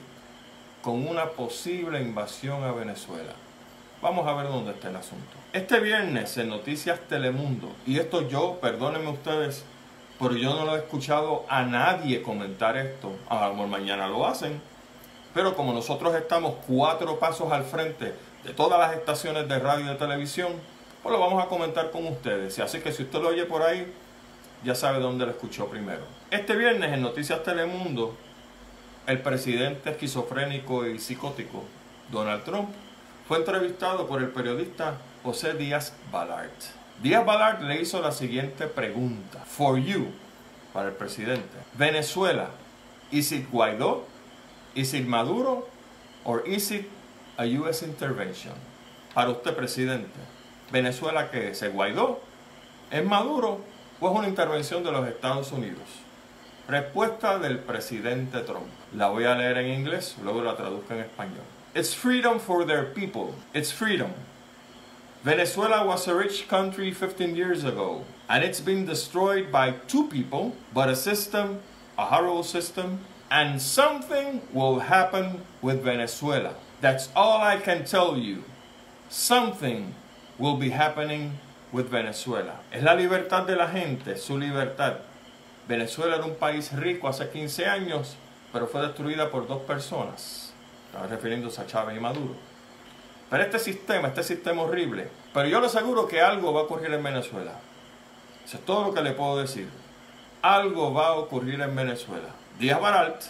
con 0.82 1.08
una 1.08 1.25
posible 1.29 2.01
invasión 2.01 2.63
a 2.63 2.72
Venezuela? 2.72 3.34
Vamos 3.99 4.27
a 4.27 4.33
ver 4.33 4.47
dónde 4.47 4.71
está 4.71 4.89
el 4.89 4.95
asunto. 4.95 5.25
Este 5.53 5.79
viernes 5.79 6.37
en 6.37 6.49
Noticias 6.49 6.99
Telemundo, 7.09 7.71
y 7.87 7.97
esto 7.97 8.27
yo, 8.29 8.59
perdónenme 8.61 9.09
ustedes, 9.09 9.65
pero 10.19 10.35
yo 10.35 10.53
no 10.53 10.65
lo 10.65 10.75
he 10.75 10.79
escuchado 10.79 11.45
a 11.49 11.63
nadie 11.63 12.21
comentar 12.21 12.77
esto. 12.77 13.11
A 13.27 13.47
lo 13.47 13.53
mejor 13.55 13.69
mañana 13.69 14.07
lo 14.07 14.27
hacen, 14.27 14.61
pero 15.33 15.55
como 15.55 15.73
nosotros 15.73 16.13
estamos 16.13 16.57
cuatro 16.67 17.17
pasos 17.17 17.51
al 17.51 17.63
frente 17.63 18.13
de 18.43 18.53
todas 18.53 18.79
las 18.79 18.95
estaciones 18.95 19.47
de 19.47 19.57
radio 19.57 19.85
y 19.85 19.89
de 19.89 19.95
televisión, 19.95 20.53
pues 21.01 21.11
lo 21.11 21.19
vamos 21.19 21.43
a 21.43 21.47
comentar 21.47 21.89
con 21.89 22.05
ustedes. 22.05 22.59
Así 22.59 22.79
que 22.81 22.91
si 22.91 23.01
usted 23.01 23.19
lo 23.19 23.29
oye 23.29 23.45
por 23.45 23.63
ahí, 23.63 23.91
ya 24.63 24.75
sabe 24.75 24.99
dónde 24.99 25.25
lo 25.25 25.31
escuchó 25.31 25.69
primero. 25.69 26.03
Este 26.29 26.55
viernes 26.55 26.93
en 26.93 27.01
Noticias 27.01 27.41
Telemundo, 27.41 28.15
el 29.07 29.21
presidente 29.23 29.89
esquizofrénico 29.89 30.85
y 30.85 30.99
psicótico 30.99 31.63
Donald 32.11 32.43
Trump 32.43 32.69
fue 33.27 33.39
entrevistado 33.39 34.07
por 34.07 34.22
el 34.22 34.29
periodista 34.29 34.98
José 35.24 35.53
Díaz 35.53 35.93
Ballard. 36.12 36.50
Díaz 37.03 37.25
Ballard 37.25 37.62
le 37.62 37.81
hizo 37.81 38.01
la 38.01 38.12
siguiente 38.12 38.67
pregunta. 38.67 39.39
For 39.46 39.77
you, 39.77 40.07
para 40.74 40.89
el 40.89 40.96
presidente. 40.96 41.57
Venezuela, 41.74 42.50
¿is 43.12 43.31
it 43.31 43.50
Guaidó? 43.51 44.05
Is 44.75 44.93
it 44.93 45.05
Maduro 45.05 45.67
or 46.24 46.48
is 46.48 46.72
it 46.72 46.89
a 47.38 47.46
US 47.46 47.84
intervention? 47.84 48.53
Para 49.13 49.31
usted, 49.31 49.55
presidente, 49.55 50.19
¿Venezuela 50.72 51.29
que 51.29 51.53
¿Se 51.53 51.69
Guaidó? 51.69 52.19
¿Es 52.91 53.03
Maduro 53.03 53.60
o 54.00 54.10
es 54.10 54.17
una 54.17 54.27
intervención 54.27 54.84
de 54.84 54.91
los 54.91 55.07
Estados 55.07 55.51
Unidos? 55.51 55.84
Respuesta 56.67 57.39
del 57.39 57.60
presidente 57.60 58.39
Trump. 58.41 58.67
La 58.93 59.07
voy 59.10 59.25
a 59.25 59.36
leer 59.36 59.57
en 59.57 59.79
inglés, 59.79 60.15
luego 60.24 60.41
la 60.43 60.55
traduzco 60.55 60.93
en 60.93 61.01
español. 61.01 61.56
It's 61.77 61.93
freedom 61.93 62.39
for 62.39 62.65
their 62.65 62.86
people. 62.86 63.36
It's 63.53 63.69
freedom. 63.69 64.12
Venezuela 65.22 65.86
was 65.86 66.07
a 66.07 66.15
rich 66.15 66.48
country 66.48 66.91
15 66.91 67.36
years 67.36 67.63
ago, 67.63 68.03
and 68.27 68.43
it's 68.43 68.60
been 68.60 68.88
destroyed 68.88 69.51
by 69.51 69.75
two 69.86 70.07
people, 70.07 70.55
but 70.74 70.89
a 70.89 70.96
system, 70.96 71.60
a 71.96 72.05
horrible 72.05 72.41
system, 72.41 73.01
and 73.29 73.62
something 73.62 74.41
will 74.51 74.79
happen 74.89 75.46
with 75.62 75.84
Venezuela. 75.84 76.55
That's 76.81 77.10
all 77.15 77.43
I 77.43 77.57
can 77.57 77.86
tell 77.86 78.17
you. 78.17 78.43
Something 79.07 79.93
will 80.39 80.57
be 80.57 80.72
happening 80.72 81.38
with 81.72 81.89
Venezuela. 81.89 82.57
Es 82.74 82.81
la 82.81 82.96
libertad 82.96 83.46
de 83.46 83.55
la 83.55 83.67
gente, 83.67 84.17
su 84.17 84.36
libertad. 84.36 85.01
Venezuela 85.67 86.15
era 86.15 86.25
un 86.25 86.38
país 86.38 86.74
rico 86.74 87.07
hace 87.07 87.29
15 87.29 87.67
años, 87.67 88.15
pero 88.51 88.65
fue 88.65 88.81
destruida 88.81 89.29
por 89.29 89.46
dos 89.46 89.62
personas. 89.62 90.46
Refiriéndose 91.05 91.61
a 91.61 91.67
Chávez 91.67 91.97
y 91.97 91.99
Maduro. 91.99 92.35
Pero 93.29 93.43
este 93.43 93.59
sistema, 93.59 94.07
este 94.07 94.23
sistema 94.23 94.61
horrible, 94.61 95.09
pero 95.33 95.47
yo 95.47 95.59
le 95.59 95.67
aseguro 95.67 96.07
que 96.07 96.21
algo 96.21 96.53
va 96.53 96.61
a 96.61 96.63
ocurrir 96.63 96.93
en 96.93 97.03
Venezuela. 97.03 97.53
Eso 98.45 98.57
es 98.57 98.65
todo 98.65 98.85
lo 98.85 98.93
que 98.93 99.01
le 99.01 99.11
puedo 99.11 99.37
decir. 99.37 99.69
Algo 100.41 100.93
va 100.93 101.07
a 101.07 101.13
ocurrir 101.15 101.59
en 101.59 101.75
Venezuela. 101.75 102.29
Díaz 102.57 102.79
Baralt, 102.79 103.21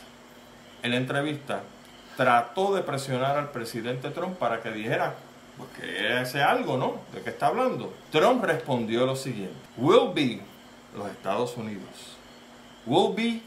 en 0.84 0.92
la 0.92 0.98
entrevista, 0.98 1.64
trató 2.16 2.76
de 2.76 2.84
presionar 2.84 3.38
al 3.38 3.52
presidente 3.52 4.12
Trump 4.12 4.38
para 4.38 4.62
que 4.62 4.72
dijera 4.72 5.16
pues, 5.58 5.70
que 5.72 6.22
ese 6.22 6.44
algo, 6.44 6.78
¿no? 6.78 7.02
¿De 7.14 7.22
qué 7.22 7.32
está 7.32 7.48
hablando? 7.48 7.94
Trump 8.12 8.44
respondió 8.44 9.06
lo 9.08 9.16
siguiente: 9.16 9.56
Will 9.78 10.14
be 10.14 10.42
los 10.96 11.10
Estados 11.10 11.58
Unidos. 11.58 12.18
Will 12.86 13.16
be 13.16 13.42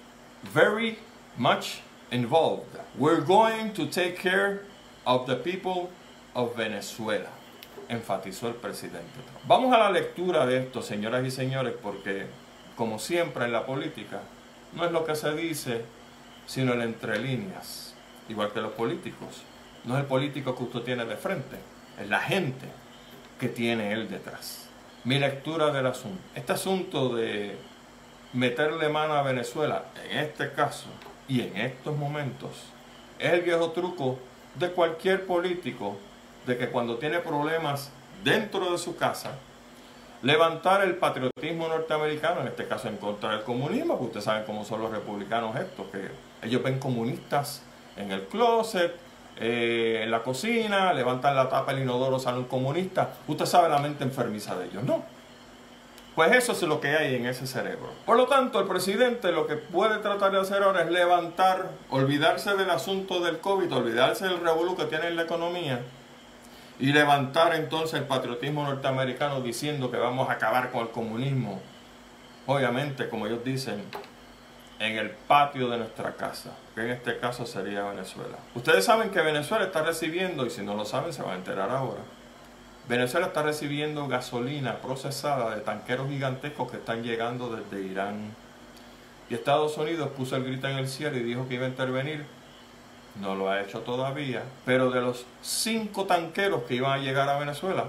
very 0.52 0.98
much 1.36 1.80
involved. 2.10 2.76
We're 2.98 3.20
going 3.20 3.72
to 3.74 3.86
take 3.86 4.16
care 4.16 4.64
of 5.06 5.26
the 5.26 5.36
people 5.36 5.90
of 6.34 6.56
Venezuela, 6.56 7.30
enfatizó 7.88 8.48
el 8.48 8.54
presidente 8.54 9.14
Trump. 9.14 9.46
Vamos 9.46 9.72
a 9.72 9.78
la 9.78 9.90
lectura 9.90 10.46
de 10.46 10.58
esto, 10.58 10.82
señoras 10.82 11.24
y 11.24 11.30
señores, 11.30 11.74
porque, 11.80 12.26
como 12.76 12.98
siempre 12.98 13.44
en 13.44 13.52
la 13.52 13.64
política, 13.64 14.20
no 14.74 14.84
es 14.84 14.92
lo 14.92 15.04
que 15.04 15.14
se 15.14 15.34
dice, 15.34 15.84
sino 16.46 16.72
el 16.72 16.82
entre 16.82 17.18
líneas. 17.18 17.94
Igual 18.28 18.52
que 18.52 18.60
los 18.60 18.72
políticos. 18.72 19.42
No 19.84 19.94
es 19.94 20.00
el 20.00 20.06
político 20.06 20.54
que 20.54 20.64
usted 20.64 20.80
tiene 20.80 21.04
de 21.04 21.16
frente, 21.16 21.56
es 22.00 22.08
la 22.08 22.20
gente 22.20 22.66
que 23.38 23.48
tiene 23.48 23.92
él 23.92 24.10
detrás. 24.10 24.68
Mi 25.04 25.18
lectura 25.18 25.72
del 25.72 25.86
asunto. 25.86 26.20
Este 26.34 26.52
asunto 26.52 27.14
de 27.14 27.56
meterle 28.34 28.88
mano 28.88 29.14
a 29.14 29.22
Venezuela, 29.22 29.86
en 30.10 30.18
este 30.18 30.52
caso 30.52 30.86
y 31.30 31.42
en 31.42 31.56
estos 31.56 31.96
momentos, 31.96 32.50
es 33.18 33.32
el 33.32 33.42
viejo 33.42 33.70
truco 33.70 34.18
de 34.56 34.72
cualquier 34.72 35.26
político 35.26 35.96
de 36.44 36.58
que 36.58 36.68
cuando 36.70 36.96
tiene 36.96 37.20
problemas 37.20 37.92
dentro 38.24 38.72
de 38.72 38.78
su 38.78 38.96
casa, 38.96 39.30
levantar 40.22 40.82
el 40.82 40.96
patriotismo 40.96 41.68
norteamericano, 41.68 42.40
en 42.40 42.48
este 42.48 42.66
caso 42.66 42.88
en 42.88 42.96
contra 42.96 43.30
del 43.30 43.42
comunismo, 43.44 43.94
porque 43.94 44.06
ustedes 44.06 44.24
saben 44.24 44.42
cómo 44.44 44.64
son 44.64 44.82
los 44.82 44.90
republicanos 44.90 45.54
estos, 45.54 45.86
que 45.86 46.08
ellos 46.42 46.64
ven 46.64 46.80
comunistas 46.80 47.62
en 47.96 48.10
el 48.10 48.24
closet, 48.24 48.92
eh, 49.38 50.00
en 50.02 50.10
la 50.10 50.24
cocina, 50.24 50.92
levantan 50.92 51.36
la 51.36 51.48
tapa 51.48 51.72
del 51.72 51.84
inodoro, 51.84 52.18
sale 52.18 52.38
un 52.38 52.44
comunista. 52.44 53.14
Usted 53.28 53.46
sabe 53.46 53.68
la 53.68 53.78
mente 53.78 54.02
enfermiza 54.02 54.56
de 54.56 54.66
ellos, 54.66 54.82
¿no? 54.82 55.04
Pues 56.14 56.32
eso 56.32 56.52
es 56.52 56.62
lo 56.62 56.80
que 56.80 56.88
hay 56.88 57.14
en 57.14 57.26
ese 57.26 57.46
cerebro. 57.46 57.90
Por 58.04 58.16
lo 58.16 58.26
tanto, 58.26 58.60
el 58.60 58.66
presidente 58.66 59.30
lo 59.32 59.46
que 59.46 59.56
puede 59.56 59.98
tratar 59.98 60.32
de 60.32 60.40
hacer 60.40 60.62
ahora 60.62 60.82
es 60.82 60.90
levantar, 60.90 61.70
olvidarse 61.88 62.56
del 62.56 62.70
asunto 62.70 63.20
del 63.20 63.38
COVID, 63.38 63.72
olvidarse 63.72 64.26
del 64.26 64.40
revolú 64.40 64.76
que 64.76 64.84
tiene 64.84 65.08
en 65.08 65.16
la 65.16 65.22
economía 65.22 65.80
y 66.80 66.92
levantar 66.92 67.54
entonces 67.54 68.00
el 68.00 68.06
patriotismo 68.06 68.64
norteamericano 68.64 69.40
diciendo 69.40 69.90
que 69.90 69.98
vamos 69.98 70.28
a 70.28 70.32
acabar 70.32 70.70
con 70.70 70.82
el 70.82 70.90
comunismo. 70.90 71.60
Obviamente, 72.46 73.08
como 73.08 73.26
ellos 73.26 73.44
dicen, 73.44 73.84
en 74.80 74.96
el 74.96 75.10
patio 75.10 75.68
de 75.68 75.76
nuestra 75.76 76.16
casa, 76.16 76.52
que 76.74 76.80
en 76.80 76.90
este 76.90 77.18
caso 77.18 77.44
sería 77.44 77.84
Venezuela. 77.84 78.38
Ustedes 78.54 78.84
saben 78.84 79.10
que 79.10 79.20
Venezuela 79.20 79.66
está 79.66 79.82
recibiendo, 79.82 80.46
y 80.46 80.50
si 80.50 80.62
no 80.62 80.74
lo 80.74 80.86
saben 80.86 81.12
se 81.12 81.22
van 81.22 81.32
a 81.32 81.36
enterar 81.36 81.70
ahora, 81.70 82.00
Venezuela 82.90 83.28
está 83.28 83.44
recibiendo 83.44 84.08
gasolina 84.08 84.78
procesada 84.78 85.54
de 85.54 85.60
tanqueros 85.60 86.08
gigantescos 86.08 86.72
que 86.72 86.78
están 86.78 87.04
llegando 87.04 87.54
desde 87.54 87.86
Irán. 87.86 88.34
Y 89.28 89.34
Estados 89.34 89.78
Unidos 89.78 90.10
puso 90.16 90.34
el 90.34 90.42
grito 90.42 90.66
en 90.66 90.76
el 90.76 90.88
cielo 90.88 91.16
y 91.16 91.22
dijo 91.22 91.46
que 91.46 91.54
iba 91.54 91.66
a 91.66 91.68
intervenir. 91.68 92.26
No 93.20 93.36
lo 93.36 93.48
ha 93.48 93.60
hecho 93.60 93.82
todavía. 93.82 94.42
Pero 94.66 94.90
de 94.90 95.02
los 95.02 95.24
cinco 95.40 96.06
tanqueros 96.06 96.64
que 96.64 96.74
iban 96.74 96.98
a 96.98 97.00
llegar 97.00 97.28
a 97.28 97.38
Venezuela, 97.38 97.84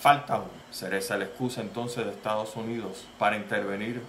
falta 0.00 0.38
uno. 0.38 0.50
¿Será 0.72 0.98
esa 0.98 1.16
la 1.16 1.26
excusa 1.26 1.60
entonces 1.60 2.04
de 2.04 2.10
Estados 2.10 2.56
Unidos 2.56 3.04
para 3.16 3.36
intervenir 3.36 4.02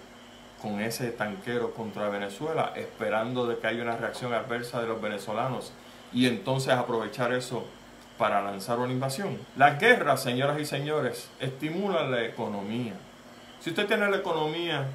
con 0.64 0.82
ese 0.82 1.12
tanquero 1.12 1.76
contra 1.76 2.10
Venezuela, 2.10 2.74
esperando 2.76 3.46
de 3.46 3.60
que 3.60 3.68
haya 3.68 3.84
una 3.84 3.98
reacción 3.98 4.34
adversa 4.34 4.82
de 4.82 4.88
los 4.88 5.00
venezolanos 5.00 5.72
y 6.12 6.26
entonces 6.26 6.74
aprovechar 6.74 7.34
eso 7.34 7.68
para 8.22 8.40
lanzar 8.40 8.78
una 8.78 8.94
invasión. 8.94 9.36
Las 9.58 9.80
guerras, 9.80 10.22
señoras 10.22 10.60
y 10.60 10.66
señores, 10.66 11.28
estimulan 11.40 12.12
la 12.12 12.24
economía. 12.24 12.94
Si 13.60 13.72
usted 13.72 13.88
tiene 13.88 14.08
la 14.12 14.18
economía 14.18 14.86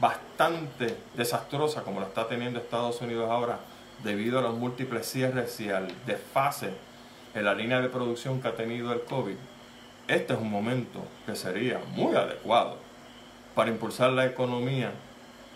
bastante 0.00 0.96
desastrosa 1.14 1.82
como 1.82 2.00
la 2.00 2.06
está 2.06 2.26
teniendo 2.26 2.58
Estados 2.58 3.02
Unidos 3.02 3.30
ahora, 3.30 3.58
debido 4.02 4.38
a 4.38 4.42
los 4.42 4.54
múltiples 4.54 5.04
cierres 5.06 5.60
y 5.60 5.68
al 5.68 5.92
desfase 6.06 6.70
en 7.34 7.44
la 7.44 7.54
línea 7.54 7.82
de 7.82 7.90
producción 7.90 8.40
que 8.40 8.48
ha 8.48 8.56
tenido 8.56 8.94
el 8.94 9.02
COVID, 9.02 9.36
este 10.08 10.32
es 10.32 10.38
un 10.40 10.50
momento 10.50 11.00
que 11.26 11.36
sería 11.36 11.82
muy 11.94 12.16
adecuado 12.16 12.78
para 13.54 13.68
impulsar 13.68 14.10
la 14.12 14.24
economía 14.24 14.90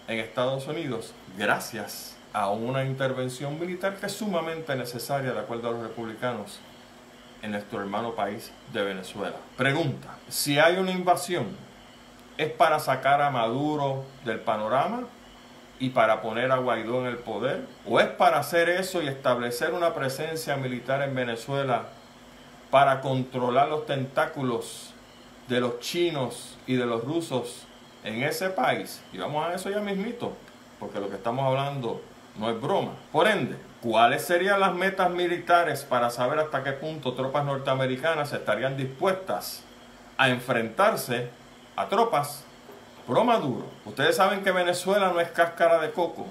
en 0.08 0.18
Estados 0.18 0.66
Unidos 0.66 1.14
gracias 1.38 2.18
a 2.34 2.50
una 2.50 2.84
intervención 2.84 3.58
militar 3.58 3.96
que 3.96 4.04
es 4.04 4.12
sumamente 4.12 4.76
necesaria, 4.76 5.32
de 5.32 5.40
acuerdo 5.40 5.70
a 5.70 5.72
los 5.72 5.82
republicanos, 5.84 6.60
en 7.42 7.52
nuestro 7.52 7.80
hermano 7.80 8.14
país 8.14 8.52
de 8.72 8.82
Venezuela. 8.82 9.36
Pregunta, 9.56 10.16
si 10.28 10.58
hay 10.58 10.76
una 10.76 10.90
invasión, 10.90 11.46
¿es 12.36 12.50
para 12.50 12.78
sacar 12.78 13.20
a 13.22 13.30
Maduro 13.30 14.04
del 14.24 14.40
panorama 14.40 15.04
y 15.78 15.90
para 15.90 16.20
poner 16.20 16.50
a 16.50 16.56
Guaidó 16.56 17.00
en 17.00 17.06
el 17.06 17.18
poder? 17.18 17.66
¿O 17.86 18.00
es 18.00 18.08
para 18.08 18.38
hacer 18.38 18.68
eso 18.68 19.02
y 19.02 19.08
establecer 19.08 19.72
una 19.72 19.94
presencia 19.94 20.56
militar 20.56 21.02
en 21.02 21.14
Venezuela 21.14 21.86
para 22.70 23.00
controlar 23.00 23.68
los 23.68 23.86
tentáculos 23.86 24.92
de 25.48 25.60
los 25.60 25.80
chinos 25.80 26.58
y 26.66 26.74
de 26.74 26.84
los 26.84 27.04
rusos 27.04 27.66
en 28.04 28.22
ese 28.22 28.50
país, 28.50 29.02
y 29.12 29.18
vamos 29.18 29.46
a 29.46 29.54
eso 29.54 29.70
ya 29.70 29.80
mismito, 29.80 30.32
porque 30.78 31.00
lo 31.00 31.08
que 31.08 31.16
estamos 31.16 31.44
hablando 31.44 32.00
no 32.36 32.50
es 32.50 32.60
broma. 32.60 32.92
Por 33.10 33.26
ende, 33.26 33.56
¿cuáles 33.82 34.24
serían 34.24 34.60
las 34.60 34.74
metas 34.74 35.10
militares 35.10 35.84
para 35.84 36.10
saber 36.10 36.38
hasta 36.38 36.62
qué 36.62 36.72
punto 36.72 37.14
tropas 37.14 37.44
norteamericanas 37.44 38.32
estarían 38.32 38.76
dispuestas 38.76 39.62
a 40.16 40.28
enfrentarse 40.28 41.30
a 41.76 41.88
tropas 41.88 42.44
pro 43.06 43.24
Maduro? 43.24 43.66
Ustedes 43.84 44.16
saben 44.16 44.42
que 44.42 44.50
Venezuela 44.50 45.10
no 45.12 45.20
es 45.20 45.30
cáscara 45.30 45.78
de 45.78 45.90
coco. 45.92 46.26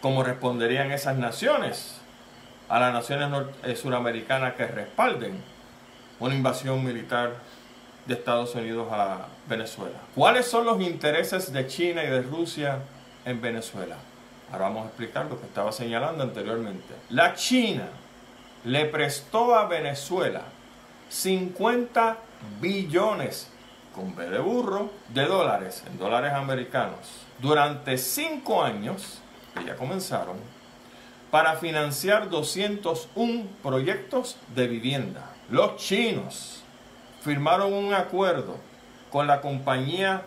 ¿Cómo 0.02 0.24
responderían 0.24 0.92
esas 0.92 1.18
naciones 1.18 2.02
a 2.70 2.80
las 2.80 2.94
naciones 2.94 3.30
eh, 3.64 3.76
suramericanas 3.76 4.56
que 4.56 4.66
respalden 4.66 5.42
una 6.20 6.36
invasión 6.36 6.84
militar 6.84 7.36
de 8.06 8.14
Estados 8.14 8.56
Unidos 8.56 8.88
a 8.92 9.28
Venezuela. 9.48 9.98
¿Cuáles 10.14 10.46
son 10.46 10.66
los 10.66 10.82
intereses 10.82 11.52
de 11.52 11.68
China 11.68 12.04
y 12.04 12.08
de 12.08 12.22
Rusia 12.22 12.80
en 13.26 13.42
Venezuela? 13.42 13.98
Ahora 14.52 14.66
vamos 14.66 14.84
a 14.84 14.88
explicar 14.88 15.26
lo 15.26 15.40
que 15.40 15.46
estaba 15.46 15.72
señalando 15.72 16.24
anteriormente. 16.24 16.94
La 17.10 17.34
China 17.34 17.88
le 18.64 18.86
prestó 18.86 19.56
a 19.56 19.66
Venezuela 19.68 20.44
50 21.10 22.18
billones 22.60 23.50
con 23.94 24.16
B 24.16 24.30
de 24.30 24.40
burro 24.40 24.92
de 25.10 25.26
dólares 25.26 25.84
en 25.88 25.98
dólares 25.98 26.34
americanos 26.34 27.26
durante 27.40 27.98
cinco 27.98 28.64
años 28.64 29.20
que 29.58 29.66
ya 29.66 29.76
comenzaron 29.76 30.38
para 31.32 31.56
financiar 31.56 32.30
201 32.30 33.48
proyectos 33.64 34.38
de 34.54 34.68
vivienda. 34.68 35.32
Los 35.50 35.78
chinos 35.78 36.65
firmaron 37.26 37.74
un 37.74 37.92
acuerdo 37.92 38.58
con 39.10 39.26
la 39.26 39.42
compañía 39.42 40.22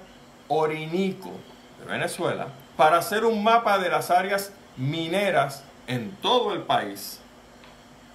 Orinico 0.49 1.31
de 1.79 1.93
Venezuela 1.93 2.49
para 2.77 2.99
hacer 2.99 3.25
un 3.25 3.45
mapa 3.45 3.79
de 3.79 3.89
las 3.89 4.11
áreas 4.11 4.53
mineras 4.77 5.63
en 5.87 6.11
todo 6.21 6.53
el 6.53 6.63
país. 6.63 7.21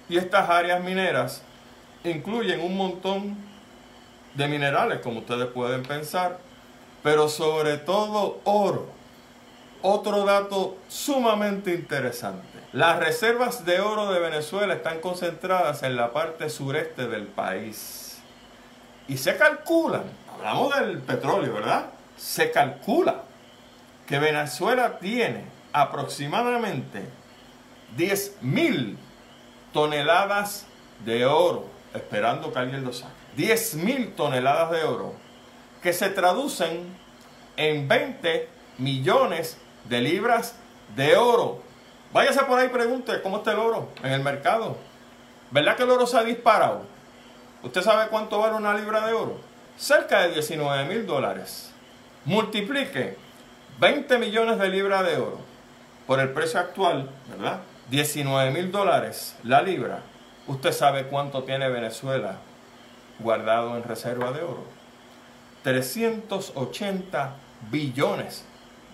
Y 0.06 0.18
estas 0.18 0.50
áreas 0.50 0.84
mineras 0.84 1.40
incluyen 2.04 2.60
un 2.60 2.76
montón 2.76 3.38
de 4.34 4.48
minerales, 4.48 4.98
como 4.98 5.20
ustedes 5.20 5.46
pueden 5.46 5.82
pensar, 5.82 6.38
pero 7.02 7.30
sobre 7.30 7.78
todo 7.78 8.40
oro. 8.44 8.88
Otro 9.80 10.26
dato 10.26 10.76
sumamente 10.88 11.72
interesante. 11.72 12.58
Las 12.74 12.98
reservas 12.98 13.64
de 13.64 13.80
oro 13.80 14.12
de 14.12 14.20
Venezuela 14.20 14.74
están 14.74 15.00
concentradas 15.00 15.82
en 15.84 15.96
la 15.96 16.12
parte 16.12 16.50
sureste 16.50 17.08
del 17.08 17.28
país. 17.28 18.03
Y 19.08 19.16
se 19.18 19.36
calcula, 19.36 20.02
hablamos 20.32 20.74
del 20.78 20.98
petróleo, 20.98 21.54
¿verdad? 21.54 21.86
Se 22.16 22.50
calcula 22.50 23.22
que 24.06 24.18
Venezuela 24.18 24.98
tiene 24.98 25.44
aproximadamente 25.72 27.04
10 27.96 28.38
mil 28.42 28.98
toneladas 29.72 30.66
de 31.04 31.26
oro. 31.26 31.72
esperando 31.94 32.52
que 32.52 32.58
alguien 32.58 32.84
lo 32.84 32.92
saque. 32.92 33.12
10 33.36 33.74
mil 33.76 34.14
toneladas 34.14 34.72
de 34.72 34.82
oro 34.82 35.14
que 35.80 35.92
se 35.92 36.08
traducen 36.08 36.96
en 37.56 37.86
20 37.86 38.48
millones 38.78 39.58
de 39.88 40.00
libras 40.00 40.56
de 40.96 41.16
oro. 41.16 41.60
Váyase 42.12 42.42
por 42.44 42.58
ahí 42.58 42.66
y 42.66 42.70
pregunte 42.70 43.20
cómo 43.22 43.38
está 43.38 43.52
el 43.52 43.58
oro 43.58 43.90
en 44.02 44.12
el 44.12 44.22
mercado. 44.22 44.76
¿Verdad 45.50 45.76
que 45.76 45.82
el 45.84 45.90
oro 45.90 46.06
se 46.06 46.16
ha 46.16 46.24
disparado? 46.24 46.82
¿Usted 47.64 47.80
sabe 47.80 48.08
cuánto 48.08 48.38
vale 48.38 48.56
una 48.56 48.74
libra 48.74 49.06
de 49.06 49.14
oro? 49.14 49.38
Cerca 49.78 50.20
de 50.20 50.34
19 50.34 50.84
mil 50.84 51.06
dólares. 51.06 51.72
Multiplique 52.26 53.16
20 53.80 54.18
millones 54.18 54.58
de 54.58 54.68
libras 54.68 55.06
de 55.06 55.16
oro 55.16 55.38
por 56.06 56.20
el 56.20 56.28
precio 56.34 56.60
actual, 56.60 57.08
¿verdad? 57.30 57.60
19 57.88 58.50
mil 58.50 58.70
dólares 58.70 59.34
la 59.44 59.62
libra. 59.62 60.02
¿Usted 60.46 60.72
sabe 60.72 61.04
cuánto 61.04 61.44
tiene 61.44 61.70
Venezuela 61.70 62.36
guardado 63.18 63.78
en 63.78 63.82
reserva 63.82 64.30
de 64.32 64.42
oro? 64.42 64.64
380 65.62 67.34
billones 67.70 68.44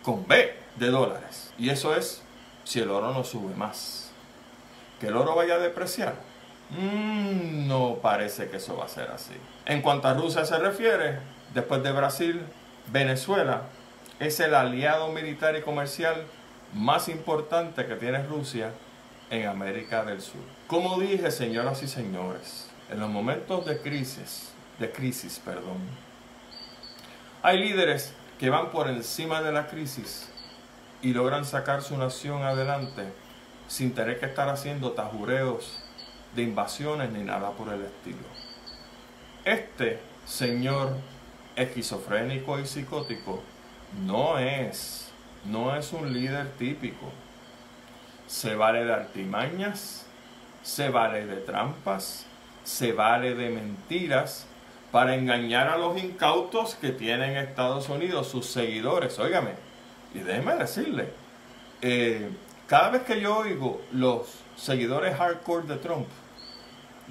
con 0.04 0.28
B 0.28 0.56
de 0.76 0.90
dólares. 0.90 1.52
Y 1.58 1.70
eso 1.70 1.96
es 1.96 2.22
si 2.62 2.78
el 2.78 2.90
oro 2.90 3.12
no 3.12 3.24
sube 3.24 3.52
más. 3.56 4.12
¿Que 5.00 5.08
el 5.08 5.16
oro 5.16 5.34
vaya 5.34 5.54
a 5.54 5.58
depreciar? 5.58 6.29
Mm, 6.70 7.66
no 7.66 7.96
parece 8.00 8.48
que 8.48 8.58
eso 8.58 8.76
va 8.76 8.84
a 8.84 8.88
ser 8.88 9.10
así. 9.10 9.34
En 9.66 9.82
cuanto 9.82 10.08
a 10.08 10.14
Rusia 10.14 10.44
se 10.44 10.58
refiere, 10.58 11.18
después 11.52 11.82
de 11.82 11.92
Brasil, 11.92 12.42
Venezuela 12.92 13.62
es 14.18 14.38
el 14.40 14.54
aliado 14.54 15.08
militar 15.08 15.56
y 15.56 15.62
comercial 15.62 16.24
más 16.74 17.08
importante 17.08 17.86
que 17.86 17.96
tiene 17.96 18.22
Rusia 18.22 18.72
en 19.30 19.46
América 19.46 20.04
del 20.04 20.20
Sur. 20.20 20.42
Como 20.66 21.00
dije, 21.00 21.30
señoras 21.30 21.82
y 21.82 21.88
señores, 21.88 22.68
en 22.90 23.00
los 23.00 23.08
momentos 23.08 23.64
de 23.66 23.80
crisis, 23.80 24.52
de 24.78 24.90
crisis, 24.92 25.40
perdón, 25.44 25.78
hay 27.42 27.58
líderes 27.58 28.12
que 28.38 28.50
van 28.50 28.70
por 28.70 28.88
encima 28.88 29.42
de 29.42 29.52
la 29.52 29.66
crisis 29.66 30.28
y 31.02 31.12
logran 31.12 31.44
sacar 31.44 31.82
su 31.82 31.96
nación 31.96 32.42
adelante 32.42 33.04
sin 33.68 33.94
tener 33.94 34.20
que 34.20 34.26
estar 34.26 34.48
haciendo 34.48 34.92
tajureos 34.92 35.82
de 36.34 36.42
invasiones 36.42 37.10
ni 37.10 37.22
nada 37.22 37.50
por 37.50 37.72
el 37.72 37.82
estilo. 37.82 38.26
Este 39.44 40.00
señor 40.26 40.96
esquizofrénico 41.56 42.58
y 42.58 42.66
psicótico 42.66 43.42
no 44.04 44.38
es, 44.38 45.10
no 45.44 45.74
es 45.74 45.92
un 45.92 46.12
líder 46.12 46.52
típico. 46.52 47.10
Se 48.26 48.54
vale 48.54 48.84
de 48.84 48.92
artimañas, 48.92 50.06
se 50.62 50.88
vale 50.88 51.26
de 51.26 51.36
trampas, 51.36 52.26
se 52.64 52.92
vale 52.92 53.34
de 53.34 53.50
mentiras 53.50 54.46
para 54.92 55.14
engañar 55.14 55.68
a 55.68 55.76
los 55.76 56.00
incautos 56.02 56.74
que 56.74 56.90
tienen 56.90 57.36
Estados 57.36 57.88
Unidos, 57.88 58.28
sus 58.28 58.46
seguidores. 58.46 59.18
Óigame, 59.18 59.52
y 60.14 60.20
déjeme 60.20 60.56
decirle, 60.56 61.08
eh, 61.80 62.28
cada 62.66 62.90
vez 62.90 63.02
que 63.02 63.20
yo 63.20 63.38
oigo 63.38 63.82
los 63.92 64.28
seguidores 64.60 65.16
hardcore 65.16 65.66
de 65.66 65.76
Trump, 65.76 66.06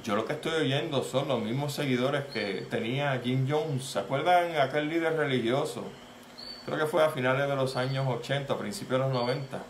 yo 0.03 0.15
lo 0.15 0.25
que 0.25 0.33
estoy 0.33 0.53
oyendo 0.53 1.03
son 1.03 1.27
los 1.27 1.41
mismos 1.41 1.73
seguidores 1.73 2.25
que 2.25 2.67
tenía 2.69 3.19
Jim 3.23 3.47
Jones. 3.49 3.83
¿Se 3.83 3.99
acuerdan 3.99 4.55
aquel 4.55 4.88
líder 4.88 5.17
religioso? 5.17 5.83
Creo 6.65 6.77
que 6.77 6.85
fue 6.85 7.03
a 7.03 7.09
finales 7.09 7.49
de 7.49 7.55
los 7.55 7.75
años 7.75 8.07
80, 8.07 8.55
principios 8.57 8.99
de 8.99 9.05
los 9.07 9.13
90, 9.13 9.63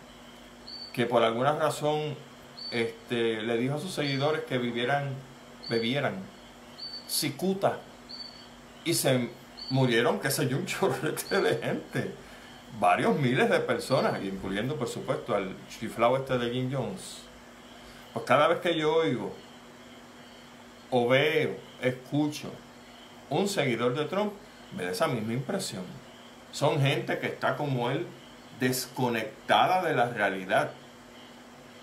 que 0.92 1.06
por 1.06 1.22
alguna 1.22 1.52
razón 1.52 2.14
este, 2.70 3.42
le 3.42 3.56
dijo 3.56 3.76
a 3.76 3.78
sus 3.80 3.92
seguidores 3.92 4.42
que 4.44 4.58
vivieran, 4.58 5.14
bebieran 5.68 6.16
cicuta 7.08 7.78
y 8.84 8.92
se 8.94 9.30
murieron, 9.70 10.20
qué 10.20 10.30
sé 10.30 10.46
yo, 10.48 10.58
un 10.58 10.66
chorrete 10.66 11.40
de 11.40 11.56
gente. 11.56 12.14
Varios 12.78 13.16
miles 13.16 13.48
de 13.50 13.58
personas, 13.58 14.22
incluyendo 14.22 14.76
por 14.76 14.86
supuesto 14.86 15.34
al 15.34 15.56
chiflado 15.68 16.18
este 16.18 16.38
de 16.38 16.50
Jim 16.50 16.70
Jones. 16.72 17.29
Pues 18.12 18.24
cada 18.24 18.48
vez 18.48 18.60
que 18.60 18.76
yo 18.76 18.94
oigo 18.94 19.32
o 20.90 21.08
veo, 21.08 21.56
escucho 21.80 22.50
un 23.28 23.48
seguidor 23.48 23.94
de 23.94 24.06
Trump, 24.06 24.32
me 24.76 24.84
da 24.84 24.90
esa 24.90 25.06
misma 25.06 25.32
impresión. 25.32 25.84
Son 26.52 26.80
gente 26.80 27.18
que 27.18 27.28
está 27.28 27.56
como 27.56 27.90
él 27.90 28.06
desconectada 28.58 29.82
de 29.82 29.94
la 29.94 30.08
realidad. 30.08 30.72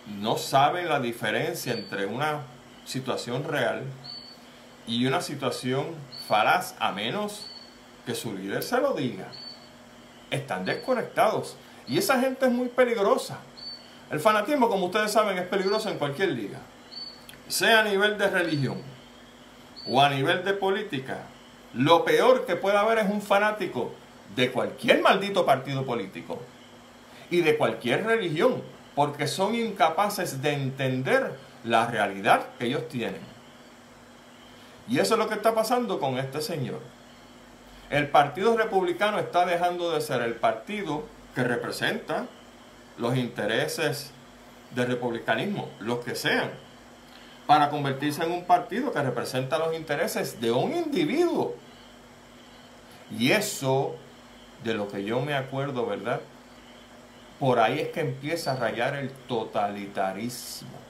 No 0.06 0.38
saben 0.38 0.90
la 0.90 1.00
diferencia 1.00 1.74
entre 1.74 2.06
una 2.06 2.42
situación 2.86 3.44
real 3.46 3.84
y 4.86 5.06
una 5.06 5.22
situación 5.22 5.96
falaz 6.28 6.76
a 6.80 6.92
menos 6.92 7.48
que 8.06 8.16
su 8.16 8.34
líder 8.34 8.64
se 8.64 8.80
lo 8.80 8.94
diga. 8.94 9.28
Están 10.30 10.66
desconectados 10.66 11.56
y 11.88 11.98
esa 11.98 12.20
gente 12.20 12.46
es 12.46 12.52
muy 12.52 12.68
peligrosa. 12.68 13.40
El 14.10 14.20
fanatismo, 14.20 14.70
como 14.70 14.86
ustedes 14.86 15.12
saben, 15.12 15.38
es 15.38 15.48
peligroso 15.48 15.90
en 15.90 15.98
cualquier 15.98 16.30
liga, 16.30 16.60
sea 17.48 17.82
a 17.82 17.84
nivel 17.84 18.18
de 18.18 18.30
religión 18.30 18.82
o 19.86 20.02
a 20.02 20.10
nivel 20.10 20.46
de 20.46 20.54
política. 20.54 21.24
Lo 21.74 22.06
peor 22.06 22.46
que 22.46 22.56
puede 22.56 22.78
haber 22.78 23.00
es 23.00 23.10
un 23.10 23.22
fanático 23.22 23.92
de 24.36 24.52
cualquier 24.52 25.02
maldito 25.02 25.46
partido 25.46 25.86
político 25.86 26.40
y 27.30 27.42
de 27.42 27.58
cualquier 27.58 28.06
religión, 28.06 28.64
porque 28.96 29.28
son 29.28 29.56
incapaces 29.56 30.42
de 30.42 30.54
entender 30.54 31.38
la 31.66 31.88
realidad 31.88 32.48
que 32.58 32.68
ellos 32.68 32.88
tienen. 32.88 33.22
Y 34.88 35.00
eso 35.00 35.16
es 35.16 35.20
lo 35.20 35.28
que 35.28 35.36
está 35.36 35.54
pasando 35.54 36.00
con 36.00 36.18
este 36.18 36.42
señor. 36.42 36.80
El 37.90 38.08
Partido 38.08 38.56
Republicano 38.56 39.20
está 39.20 39.46
dejando 39.46 39.92
de 39.92 40.02
ser 40.02 40.22
el 40.22 40.36
partido 40.36 41.04
que 41.36 41.44
representa 41.44 42.28
los 42.98 43.16
intereses 43.16 44.12
del 44.76 44.88
republicanismo, 44.88 45.70
los 45.80 46.04
que 46.04 46.16
sean, 46.16 46.52
para 47.46 47.70
convertirse 47.70 48.24
en 48.24 48.32
un 48.32 48.46
partido 48.46 48.92
que 48.92 49.02
representa 49.02 49.58
los 49.58 49.74
intereses 49.76 50.42
de 50.42 50.52
un 50.52 50.76
individuo. 50.76 51.56
Y 53.10 53.32
eso, 53.32 53.96
de 54.64 54.74
lo 54.74 54.88
que 54.90 55.04
yo 55.04 55.22
me 55.22 55.34
acuerdo, 55.34 55.86
¿verdad? 55.86 56.22
Por 57.40 57.60
ahí 57.60 57.80
es 57.80 57.90
que 57.90 58.02
empieza 58.02 58.54
a 58.54 58.56
rayar 58.56 58.96
el 58.96 59.12
totalitarismo 59.12 60.88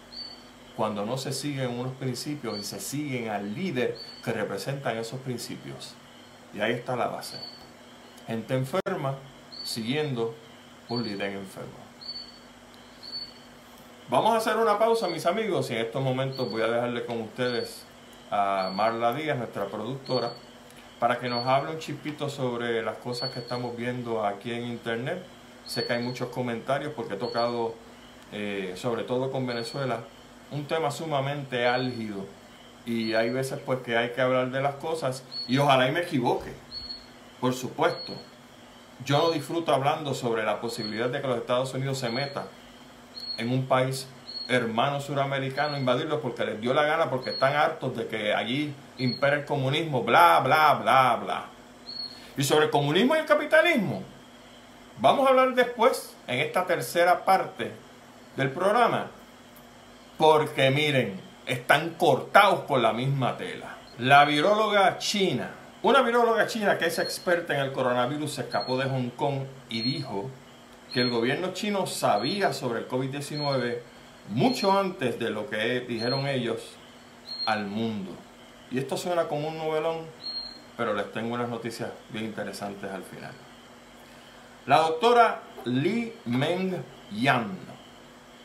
cuando 0.76 1.06
no 1.06 1.17
se 1.17 1.34
siguen 1.34 1.72
unos 1.72 1.93
principios 1.96 2.58
y 2.60 2.63
se 2.63 2.80
siguen 2.80 3.30
al 3.30 3.54
líder 3.54 3.98
que 4.24 4.32
representan 4.32 4.98
esos 4.98 5.20
principios. 5.20 5.93
Y 6.54 6.62
ahí 6.62 6.74
está 6.74 6.96
la 6.96 7.08
base. 7.08 7.38
Gente 8.28 8.56
enferma 8.56 9.17
siguiendo 9.63 10.36
un 10.88 11.04
líder 11.04 11.34
enfermo. 11.34 11.88
Vamos 14.10 14.32
a 14.32 14.38
hacer 14.38 14.56
una 14.56 14.80
pausa, 14.80 15.10
mis 15.10 15.26
amigos, 15.26 15.70
y 15.70 15.74
en 15.74 15.80
estos 15.82 16.02
momentos 16.02 16.50
voy 16.50 16.62
a 16.62 16.67
dejarle 16.67 17.06
con 17.06 17.20
ustedes 17.20 17.84
a 18.32 18.72
Marla 18.74 19.13
Díaz, 19.13 19.38
nuestra 19.38 19.65
productora, 19.65 20.32
para 20.98 21.20
que 21.20 21.28
nos 21.28 21.46
hable 21.46 21.72
un 21.72 21.80
chispito 21.80 22.30
sobre 22.30 22.82
las 22.84 23.00
cosas 23.00 23.32
que 23.32 23.41
estamos 23.41 23.76
viendo 23.76 24.26
aquí 24.26 24.54
en 24.54 24.63
internet. 24.63 25.22
Sé 25.65 25.86
que 25.86 25.91
hay 25.91 26.02
muchos 26.02 26.30
comentarios 26.30 26.93
porque 26.96 27.15
he 27.15 27.17
tocado, 27.17 27.76
eh, 28.32 28.76
sobre 28.78 29.04
todo 29.04 29.30
con 29.30 29.46
Venezuela, 29.46 30.00
un 30.52 30.65
tema 30.67 30.89
sumamente 30.89 31.67
álgido 31.67 32.26
y 32.86 33.13
hay 33.13 33.30
veces 33.30 33.60
pues 33.65 33.80
que 33.80 33.98
hay 33.98 34.12
que 34.12 34.22
hablar 34.22 34.52
de 34.52 34.62
las 34.62 34.76
cosas 34.76 35.26
y 35.50 35.58
ojalá 35.58 35.86
y 35.89 35.91
me 35.91 36.00
equivoque, 36.00 36.54
por 37.41 37.54
supuesto. 37.54 38.13
Yo 39.04 39.17
no 39.17 39.32
disfruto 39.32 39.74
hablando 39.74 40.13
sobre 40.13 40.46
la 40.46 40.62
posibilidad 40.62 41.10
de 41.10 41.20
que 41.20 41.28
los 41.28 41.39
Estados 41.39 41.74
Unidos 41.74 41.98
se 41.98 42.08
metan 42.08 42.46
en 43.38 43.52
un 43.52 43.67
país 43.67 44.08
hermano 44.47 45.02
suramericano, 45.02 45.78
invadirlo 45.78 46.21
porque 46.21 46.45
les 46.45 46.62
dio 46.62 46.73
la 46.73 46.84
gana, 46.84 47.10
porque 47.10 47.32
están 47.32 47.56
hartos 47.56 47.95
de 47.95 48.08
que 48.08 48.34
allí 48.34 48.73
impera 48.97 49.36
el 49.36 49.45
comunismo, 49.45 50.04
bla, 50.04 50.39
bla, 50.39 50.73
bla, 50.76 51.19
bla. 51.21 51.45
Y 52.38 52.43
sobre 52.43 52.65
el 52.65 52.71
comunismo 52.71 53.15
y 53.15 53.19
el 53.19 53.26
capitalismo, 53.26 54.04
vamos 55.00 55.28
a 55.28 55.32
hablar 55.32 55.54
después, 55.54 56.15
en 56.28 56.39
esta 56.39 56.65
tercera 56.65 57.26
parte 57.26 57.71
del 58.36 58.52
programa, 58.52 59.08
porque 60.17 60.69
miren, 60.71 61.19
están 61.45 61.91
cortados 61.91 62.62
por 62.62 62.80
la 62.80 62.93
misma 62.93 63.38
tela. 63.38 63.76
La 63.97 64.26
viróloga 64.26 64.97
china, 64.97 65.50
una 65.82 66.02
viróloga 66.02 66.47
china 66.47 66.78
que 66.78 66.86
es 66.86 67.00
experta 67.00 67.56
en 67.56 67.62
el 67.62 67.71
coronavirus, 67.71 68.34
se 68.34 68.41
escapó 68.41 68.78
de 68.78 68.89
Hong 68.89 69.10
Kong 69.10 69.43
y 69.69 69.82
dijo 69.82 70.30
que 70.98 71.02
el 71.02 71.12
gobierno 71.12 71.54
chino 71.54 71.86
sabía 71.86 72.54
sobre 72.54 72.80
el 72.80 72.88
COVID-19 72.88 73.82
mucho 74.30 74.72
antes 74.72 75.20
de 75.20 75.30
lo 75.30 75.48
que 75.48 75.82
dijeron 75.82 76.26
ellos 76.26 76.72
al 77.46 77.68
mundo. 77.68 78.10
Y 78.72 78.80
esto 78.80 78.98
suena 78.98 79.28
como 79.28 79.48
un 79.48 79.60
novelón, 79.60 80.08
pero 80.76 80.96
les 80.96 81.12
tengo 81.12 81.36
unas 81.36 81.50
noticias 81.50 81.92
bien 82.10 82.26
interesantes 82.26 82.90
al 82.90 83.04
final. 83.04 83.32
La 84.66 84.78
doctora 84.78 85.44
Li 85.66 86.14
Meng 86.26 86.84
Yan 87.12 87.56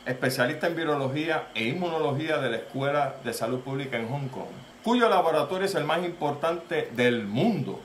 especialista 0.05 0.67
en 0.67 0.75
virología 0.75 1.47
e 1.55 1.69
inmunología 1.69 2.37
de 2.37 2.51
la 2.51 2.57
Escuela 2.57 3.15
de 3.23 3.33
Salud 3.33 3.61
Pública 3.61 3.97
en 3.97 4.07
Hong 4.09 4.27
Kong, 4.27 4.53
cuyo 4.83 5.09
laboratorio 5.09 5.65
es 5.65 5.73
el 5.73 5.85
más 5.85 6.05
importante 6.05 6.91
del 6.95 7.23
mundo 7.23 7.79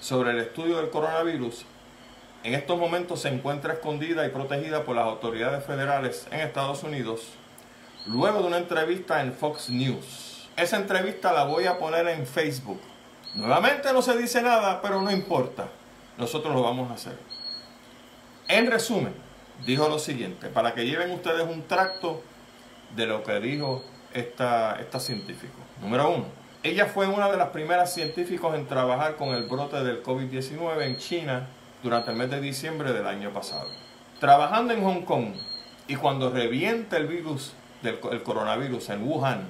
sobre 0.00 0.30
el 0.30 0.38
estudio 0.38 0.78
del 0.78 0.88
coronavirus, 0.88 1.66
en 2.44 2.54
estos 2.54 2.78
momentos 2.78 3.22
se 3.22 3.28
encuentra 3.28 3.74
escondida 3.74 4.24
y 4.24 4.30
protegida 4.30 4.84
por 4.84 4.96
las 4.96 5.06
autoridades 5.06 5.64
federales 5.64 6.26
en 6.30 6.40
Estados 6.40 6.82
Unidos, 6.84 7.32
luego 8.06 8.40
de 8.40 8.46
una 8.46 8.58
entrevista 8.58 9.22
en 9.22 9.32
Fox 9.32 9.70
News. 9.70 10.48
Esa 10.56 10.76
entrevista 10.76 11.32
la 11.32 11.44
voy 11.44 11.66
a 11.66 11.78
poner 11.78 12.06
en 12.08 12.26
Facebook. 12.26 12.80
Nuevamente 13.34 13.92
no 13.92 14.02
se 14.02 14.16
dice 14.16 14.40
nada, 14.40 14.80
pero 14.80 15.02
no 15.02 15.10
importa. 15.10 15.68
Nosotros 16.16 16.54
lo 16.54 16.62
vamos 16.62 16.90
a 16.90 16.94
hacer. 16.94 17.18
En 18.48 18.70
resumen, 18.70 19.14
dijo 19.66 19.88
lo 19.88 19.98
siguiente, 19.98 20.48
para 20.48 20.74
que 20.74 20.86
lleven 20.86 21.10
ustedes 21.10 21.46
un 21.46 21.62
tracto 21.62 22.22
de 22.96 23.06
lo 23.06 23.22
que 23.22 23.38
dijo 23.40 23.84
esta, 24.14 24.80
esta 24.80 25.00
científico. 25.00 25.58
Número 25.82 26.10
uno, 26.10 26.24
ella 26.62 26.86
fue 26.86 27.06
una 27.06 27.30
de 27.30 27.36
las 27.36 27.48
primeras 27.48 27.92
científicos 27.92 28.54
en 28.54 28.66
trabajar 28.66 29.16
con 29.16 29.28
el 29.30 29.44
brote 29.44 29.82
del 29.84 30.02
COVID-19 30.02 30.82
en 30.82 30.96
China 30.96 31.48
durante 31.82 32.10
el 32.10 32.16
mes 32.16 32.30
de 32.30 32.40
diciembre 32.40 32.92
del 32.92 33.06
año 33.06 33.30
pasado. 33.30 33.68
Trabajando 34.20 34.72
en 34.72 34.82
Hong 34.82 35.02
Kong 35.02 35.34
y 35.86 35.96
cuando 35.96 36.30
revienta 36.30 36.96
el 36.96 37.06
virus 37.06 37.52
del 37.82 37.98
el 38.10 38.22
coronavirus 38.22 38.90
en 38.90 39.08
Wuhan, 39.08 39.46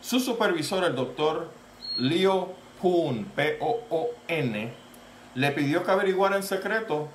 su 0.00 0.20
supervisor, 0.20 0.84
el 0.84 0.94
doctor 0.94 1.50
Liu 1.96 2.48
Poon, 2.80 3.24
P-O-O-N, 3.34 4.72
le 5.34 5.50
pidió 5.52 5.84
que 5.84 5.90
averiguara 5.90 6.36
en 6.36 6.42
secreto 6.42 7.08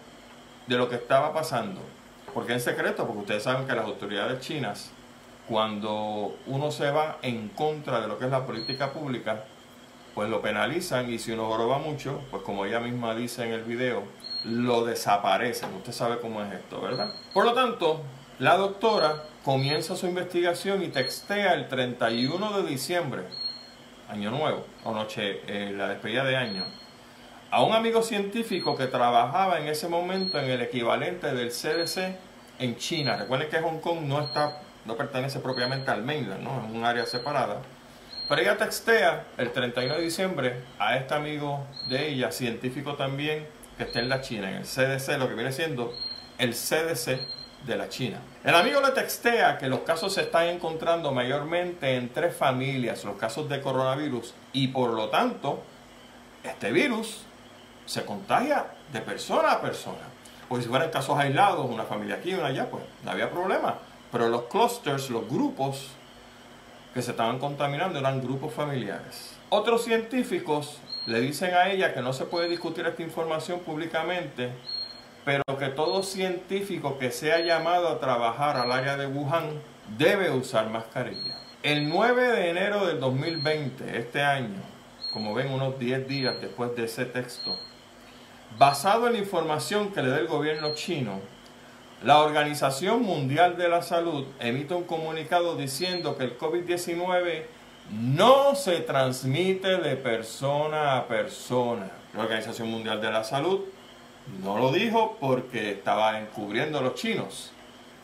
de 0.67 0.77
lo 0.77 0.89
que 0.89 0.95
estaba 0.95 1.33
pasando. 1.33 1.81
¿Por 2.33 2.45
qué 2.45 2.53
en 2.53 2.59
secreto? 2.59 3.05
Porque 3.05 3.21
ustedes 3.21 3.43
saben 3.43 3.67
que 3.67 3.73
las 3.73 3.85
autoridades 3.85 4.39
chinas, 4.41 4.91
cuando 5.47 6.35
uno 6.47 6.71
se 6.71 6.89
va 6.91 7.17
en 7.21 7.49
contra 7.49 8.01
de 8.01 8.07
lo 8.07 8.17
que 8.17 8.25
es 8.25 8.31
la 8.31 8.45
política 8.45 8.91
pública, 8.91 9.43
pues 10.15 10.29
lo 10.29 10.41
penalizan 10.41 11.09
y 11.11 11.19
si 11.19 11.31
uno 11.31 11.45
joroba 11.45 11.77
mucho, 11.77 12.21
pues 12.31 12.43
como 12.43 12.65
ella 12.65 12.79
misma 12.79 13.15
dice 13.15 13.45
en 13.45 13.53
el 13.53 13.63
video, 13.63 14.03
lo 14.43 14.85
desaparecen. 14.85 15.73
Usted 15.75 15.91
sabe 15.91 16.19
cómo 16.19 16.41
es 16.41 16.53
esto, 16.53 16.81
¿verdad? 16.81 17.13
Por 17.33 17.45
lo 17.45 17.53
tanto, 17.53 18.01
la 18.39 18.57
doctora 18.57 19.23
comienza 19.43 19.95
su 19.95 20.07
investigación 20.07 20.83
y 20.83 20.89
textea 20.89 21.53
el 21.53 21.67
31 21.67 22.61
de 22.61 22.69
diciembre, 22.69 23.23
año 24.09 24.31
nuevo, 24.31 24.65
o 24.83 24.93
noche, 24.93 25.41
eh, 25.47 25.71
la 25.75 25.87
despedida 25.87 26.23
de 26.23 26.35
año, 26.35 26.65
a 27.49 27.63
un 27.63 27.73
amigo 27.73 28.01
científico 28.01 28.77
que 28.77 28.87
trabajaba 28.87 29.59
en 29.59 29.67
ese 29.67 29.87
momento 29.87 30.39
en 30.39 30.49
el 30.49 30.61
equivalente 30.61 31.33
del 31.33 31.49
CDC 31.49 32.15
en 32.59 32.77
China. 32.77 33.17
Recuerden 33.17 33.49
que 33.49 33.59
Hong 33.59 33.79
Kong 33.79 34.01
no 34.03 34.21
está, 34.21 34.61
no 34.85 34.95
pertenece 34.95 35.39
propiamente 35.39 35.91
al 35.91 36.03
mainland, 36.03 36.43
¿no? 36.43 36.65
Es 36.65 36.73
un 36.73 36.85
área 36.85 37.05
separada. 37.05 37.61
Pero 38.29 38.41
ella 38.41 38.57
textea 38.57 39.25
el 39.37 39.51
31 39.51 39.95
de 39.95 40.01
diciembre 40.01 40.63
a 40.79 40.95
este 40.95 41.13
amigo 41.13 41.65
de 41.89 42.09
ella, 42.09 42.31
científico 42.31 42.95
también, 42.95 43.45
que 43.81 43.87
está 43.87 43.99
en 43.99 44.09
la 44.09 44.21
China, 44.21 44.47
en 44.47 44.57
el 44.57 44.63
CDC, 44.63 45.17
lo 45.17 45.27
que 45.27 45.33
viene 45.33 45.51
siendo 45.51 45.91
el 46.37 46.53
CDC 46.53 47.19
de 47.65 47.75
la 47.75 47.89
China. 47.89 48.19
El 48.43 48.53
amigo 48.53 48.79
le 48.79 48.91
textea 48.91 49.57
que 49.57 49.67
los 49.69 49.79
casos 49.79 50.13
se 50.13 50.21
están 50.21 50.49
encontrando 50.49 51.11
mayormente 51.11 51.95
en 51.95 52.13
tres 52.13 52.35
familias, 52.35 53.03
los 53.03 53.17
casos 53.17 53.49
de 53.49 53.59
coronavirus, 53.59 54.35
y 54.53 54.67
por 54.67 54.91
lo 54.91 55.09
tanto, 55.09 55.63
este 56.43 56.71
virus 56.71 57.23
se 57.87 58.05
contagia 58.05 58.67
de 58.93 59.01
persona 59.01 59.53
a 59.53 59.61
persona. 59.61 60.07
Porque 60.47 60.63
si 60.63 60.69
fueran 60.69 60.91
casos 60.91 61.17
aislados, 61.17 61.67
una 61.67 61.83
familia 61.83 62.15
aquí 62.15 62.35
una 62.35 62.47
allá, 62.47 62.69
pues 62.69 62.83
no 63.03 63.09
había 63.09 63.31
problema. 63.31 63.79
Pero 64.11 64.29
los 64.29 64.43
clusters, 64.43 65.09
los 65.09 65.27
grupos 65.27 65.87
que 66.93 67.01
se 67.01 67.11
estaban 67.11 67.39
contaminando 67.39 67.97
eran 67.97 68.21
grupos 68.21 68.53
familiares. 68.53 69.35
Otros 69.49 69.83
científicos 69.83 70.77
le 71.05 71.21
dicen 71.21 71.53
a 71.53 71.69
ella 71.69 71.93
que 71.93 72.01
no 72.01 72.13
se 72.13 72.25
puede 72.25 72.47
discutir 72.47 72.85
esta 72.85 73.01
información 73.01 73.59
públicamente, 73.61 74.51
pero 75.25 75.43
que 75.59 75.67
todo 75.67 76.03
científico 76.03 76.97
que 76.97 77.11
sea 77.11 77.39
llamado 77.39 77.89
a 77.89 77.99
trabajar 77.99 78.57
al 78.57 78.71
área 78.71 78.97
de 78.97 79.07
Wuhan 79.07 79.61
debe 79.97 80.31
usar 80.31 80.69
mascarilla. 80.69 81.37
El 81.63 81.89
9 81.89 82.31
de 82.31 82.49
enero 82.49 82.85
del 82.87 82.99
2020, 82.99 83.97
este 83.97 84.21
año, 84.21 84.61
como 85.13 85.33
ven 85.33 85.51
unos 85.51 85.77
10 85.77 86.07
días 86.07 86.35
después 86.41 86.75
de 86.75 86.85
ese 86.85 87.05
texto, 87.05 87.55
Basado 88.57 89.07
en 89.07 89.13
la 89.13 89.19
información 89.19 89.93
que 89.93 90.01
le 90.01 90.09
da 90.09 90.19
el 90.19 90.27
gobierno 90.27 90.73
chino, 90.75 91.21
la 92.03 92.19
Organización 92.19 93.01
Mundial 93.01 93.57
de 93.57 93.69
la 93.69 93.81
Salud 93.81 94.25
emite 94.39 94.73
un 94.73 94.83
comunicado 94.83 95.55
diciendo 95.55 96.17
que 96.17 96.25
el 96.25 96.37
COVID-19 96.37 97.45
no 97.91 98.55
se 98.55 98.79
transmite 98.79 99.77
de 99.77 99.95
persona 99.97 100.97
a 100.97 101.07
persona. 101.07 101.91
La 102.13 102.23
Organización 102.23 102.69
Mundial 102.69 103.01
de 103.01 103.11
la 103.11 103.23
Salud 103.23 103.61
no 104.43 104.57
lo 104.57 104.71
dijo 104.71 105.17
porque 105.19 105.71
estaba 105.71 106.19
encubriendo 106.19 106.79
a 106.79 106.81
los 106.81 106.95
chinos. 106.95 107.51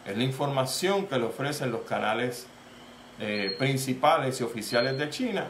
Es 0.06 0.18
la 0.18 0.24
información 0.24 1.08
que 1.08 1.18
le 1.18 1.26
ofrecen 1.26 1.72
los 1.72 1.82
canales 1.82 2.48
eh, 3.20 3.56
principales 3.58 4.40
y 4.42 4.44
oficiales 4.44 4.98
de 4.98 5.10
China 5.10 5.48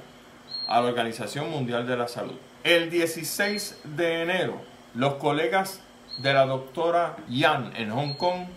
a 0.67 0.82
la 0.82 0.88
Organización 0.88 1.50
Mundial 1.50 1.88
de 1.88 1.97
la 1.97 2.08
Salud. 2.08 2.36
El 2.63 2.89
16 2.89 3.82
de 3.95 4.21
enero, 4.23 4.62
los 4.93 5.15
colegas 5.15 5.82
de 6.17 6.34
la 6.34 6.45
doctora 6.45 7.17
Yan 7.30 7.76
en 7.76 7.91
Hong 7.91 8.13
Kong 8.13 8.47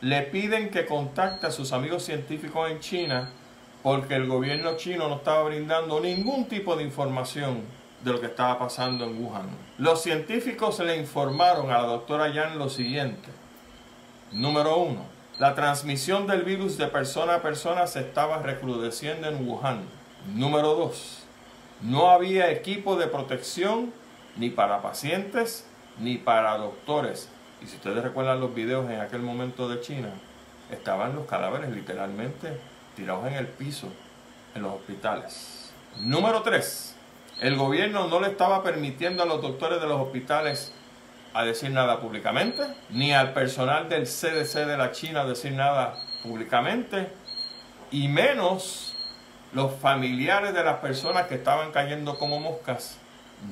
le 0.00 0.22
piden 0.22 0.70
que 0.70 0.86
contacte 0.86 1.46
a 1.46 1.50
sus 1.50 1.72
amigos 1.72 2.04
científicos 2.04 2.70
en 2.70 2.80
China 2.80 3.30
porque 3.86 4.16
el 4.16 4.26
gobierno 4.26 4.76
chino 4.76 5.08
no 5.08 5.14
estaba 5.14 5.44
brindando 5.44 6.00
ningún 6.00 6.46
tipo 6.46 6.74
de 6.74 6.82
información 6.82 7.60
de 8.02 8.12
lo 8.12 8.20
que 8.20 8.26
estaba 8.26 8.58
pasando 8.58 9.04
en 9.04 9.22
Wuhan. 9.22 9.46
Los 9.78 10.02
científicos 10.02 10.80
le 10.80 10.96
informaron 10.96 11.70
a 11.70 11.82
la 11.82 11.86
doctora 11.86 12.26
Yan 12.32 12.58
lo 12.58 12.68
siguiente. 12.68 13.28
Número 14.32 14.78
uno, 14.78 15.02
la 15.38 15.54
transmisión 15.54 16.26
del 16.26 16.42
virus 16.42 16.76
de 16.78 16.88
persona 16.88 17.36
a 17.36 17.42
persona 17.42 17.86
se 17.86 18.00
estaba 18.00 18.38
recrudeciendo 18.38 19.28
en 19.28 19.48
Wuhan. 19.48 19.82
Número 20.34 20.74
dos, 20.74 21.22
no 21.80 22.10
había 22.10 22.50
equipo 22.50 22.96
de 22.96 23.06
protección 23.06 23.92
ni 24.36 24.50
para 24.50 24.82
pacientes 24.82 25.64
ni 26.00 26.16
para 26.16 26.58
doctores. 26.58 27.28
Y 27.62 27.68
si 27.68 27.76
ustedes 27.76 28.02
recuerdan 28.02 28.40
los 28.40 28.52
videos 28.52 28.90
en 28.90 28.98
aquel 28.98 29.22
momento 29.22 29.68
de 29.68 29.80
China, 29.80 30.08
estaban 30.72 31.14
los 31.14 31.26
cadáveres 31.26 31.70
literalmente 31.70 32.58
tirados 32.96 33.26
en 33.28 33.34
el 33.34 33.46
piso 33.46 33.88
en 34.54 34.62
los 34.62 34.74
hospitales. 34.74 35.70
Número 36.00 36.42
3. 36.42 36.96
El 37.40 37.56
gobierno 37.56 38.08
no 38.08 38.18
le 38.18 38.28
estaba 38.28 38.62
permitiendo 38.62 39.22
a 39.22 39.26
los 39.26 39.42
doctores 39.42 39.80
de 39.80 39.86
los 39.86 40.00
hospitales 40.00 40.72
a 41.34 41.44
decir 41.44 41.70
nada 41.70 42.00
públicamente, 42.00 42.62
ni 42.88 43.12
al 43.12 43.34
personal 43.34 43.90
del 43.90 44.04
CDC 44.04 44.66
de 44.66 44.78
la 44.78 44.90
China 44.92 45.20
a 45.20 45.26
decir 45.26 45.52
nada 45.52 45.94
públicamente, 46.22 47.12
y 47.90 48.08
menos 48.08 48.96
los 49.52 49.74
familiares 49.74 50.54
de 50.54 50.64
las 50.64 50.78
personas 50.78 51.26
que 51.26 51.34
estaban 51.34 51.72
cayendo 51.72 52.18
como 52.18 52.40
moscas 52.40 52.98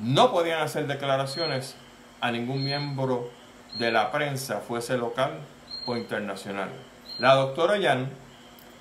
no 0.02 0.32
podían 0.32 0.62
hacer 0.62 0.86
declaraciones 0.86 1.76
a 2.22 2.30
ningún 2.30 2.64
miembro 2.64 3.30
de 3.78 3.92
la 3.92 4.10
prensa, 4.10 4.60
fuese 4.60 4.96
local 4.96 5.32
o 5.84 5.96
internacional. 5.96 6.70
La 7.18 7.34
doctora 7.34 7.76
Yan 7.76 8.08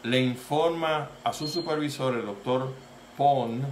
le 0.03 0.19
informa 0.19 1.09
a 1.23 1.33
su 1.33 1.47
supervisor, 1.47 2.15
el 2.15 2.25
doctor 2.25 2.71
Pon, 3.17 3.65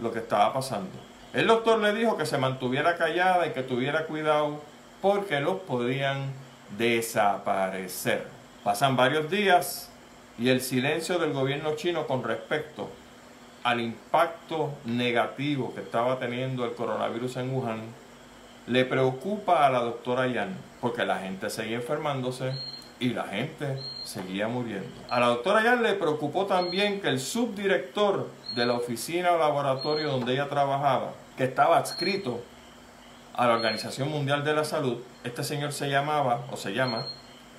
lo 0.00 0.12
que 0.12 0.20
estaba 0.20 0.52
pasando. 0.52 0.90
El 1.32 1.46
doctor 1.46 1.78
le 1.80 1.92
dijo 1.92 2.16
que 2.16 2.26
se 2.26 2.38
mantuviera 2.38 2.96
callada 2.96 3.46
y 3.46 3.52
que 3.52 3.62
tuviera 3.62 4.06
cuidado 4.06 4.60
porque 5.02 5.40
los 5.40 5.60
podían 5.60 6.32
desaparecer. 6.78 8.26
Pasan 8.62 8.96
varios 8.96 9.30
días 9.30 9.90
y 10.38 10.48
el 10.48 10.60
silencio 10.60 11.18
del 11.18 11.32
gobierno 11.32 11.76
chino 11.76 12.06
con 12.06 12.24
respecto 12.24 12.88
al 13.62 13.80
impacto 13.80 14.72
negativo 14.84 15.74
que 15.74 15.80
estaba 15.80 16.18
teniendo 16.18 16.64
el 16.64 16.74
coronavirus 16.74 17.36
en 17.36 17.54
Wuhan 17.54 17.80
le 18.66 18.84
preocupa 18.84 19.66
a 19.66 19.70
la 19.70 19.80
doctora 19.80 20.26
Yan 20.26 20.56
porque 20.80 21.04
la 21.04 21.18
gente 21.18 21.50
seguía 21.50 21.76
enfermándose 21.76 22.52
y 23.00 23.10
la 23.10 23.24
gente 23.24 23.78
seguía 24.04 24.48
muriendo. 24.48 24.88
A 25.10 25.20
la 25.20 25.26
doctora 25.26 25.62
Yan 25.62 25.82
le 25.82 25.94
preocupó 25.94 26.46
también 26.46 27.00
que 27.00 27.08
el 27.08 27.20
subdirector 27.20 28.28
de 28.54 28.66
la 28.66 28.74
oficina 28.74 29.32
o 29.32 29.38
laboratorio 29.38 30.12
donde 30.12 30.34
ella 30.34 30.48
trabajaba, 30.48 31.12
que 31.36 31.44
estaba 31.44 31.78
adscrito 31.78 32.42
a 33.34 33.46
la 33.46 33.54
Organización 33.54 34.10
Mundial 34.10 34.44
de 34.44 34.54
la 34.54 34.64
Salud, 34.64 34.98
este 35.24 35.42
señor 35.42 35.72
se 35.72 35.88
llamaba 35.88 36.44
o 36.52 36.56
se 36.56 36.72
llama 36.72 37.06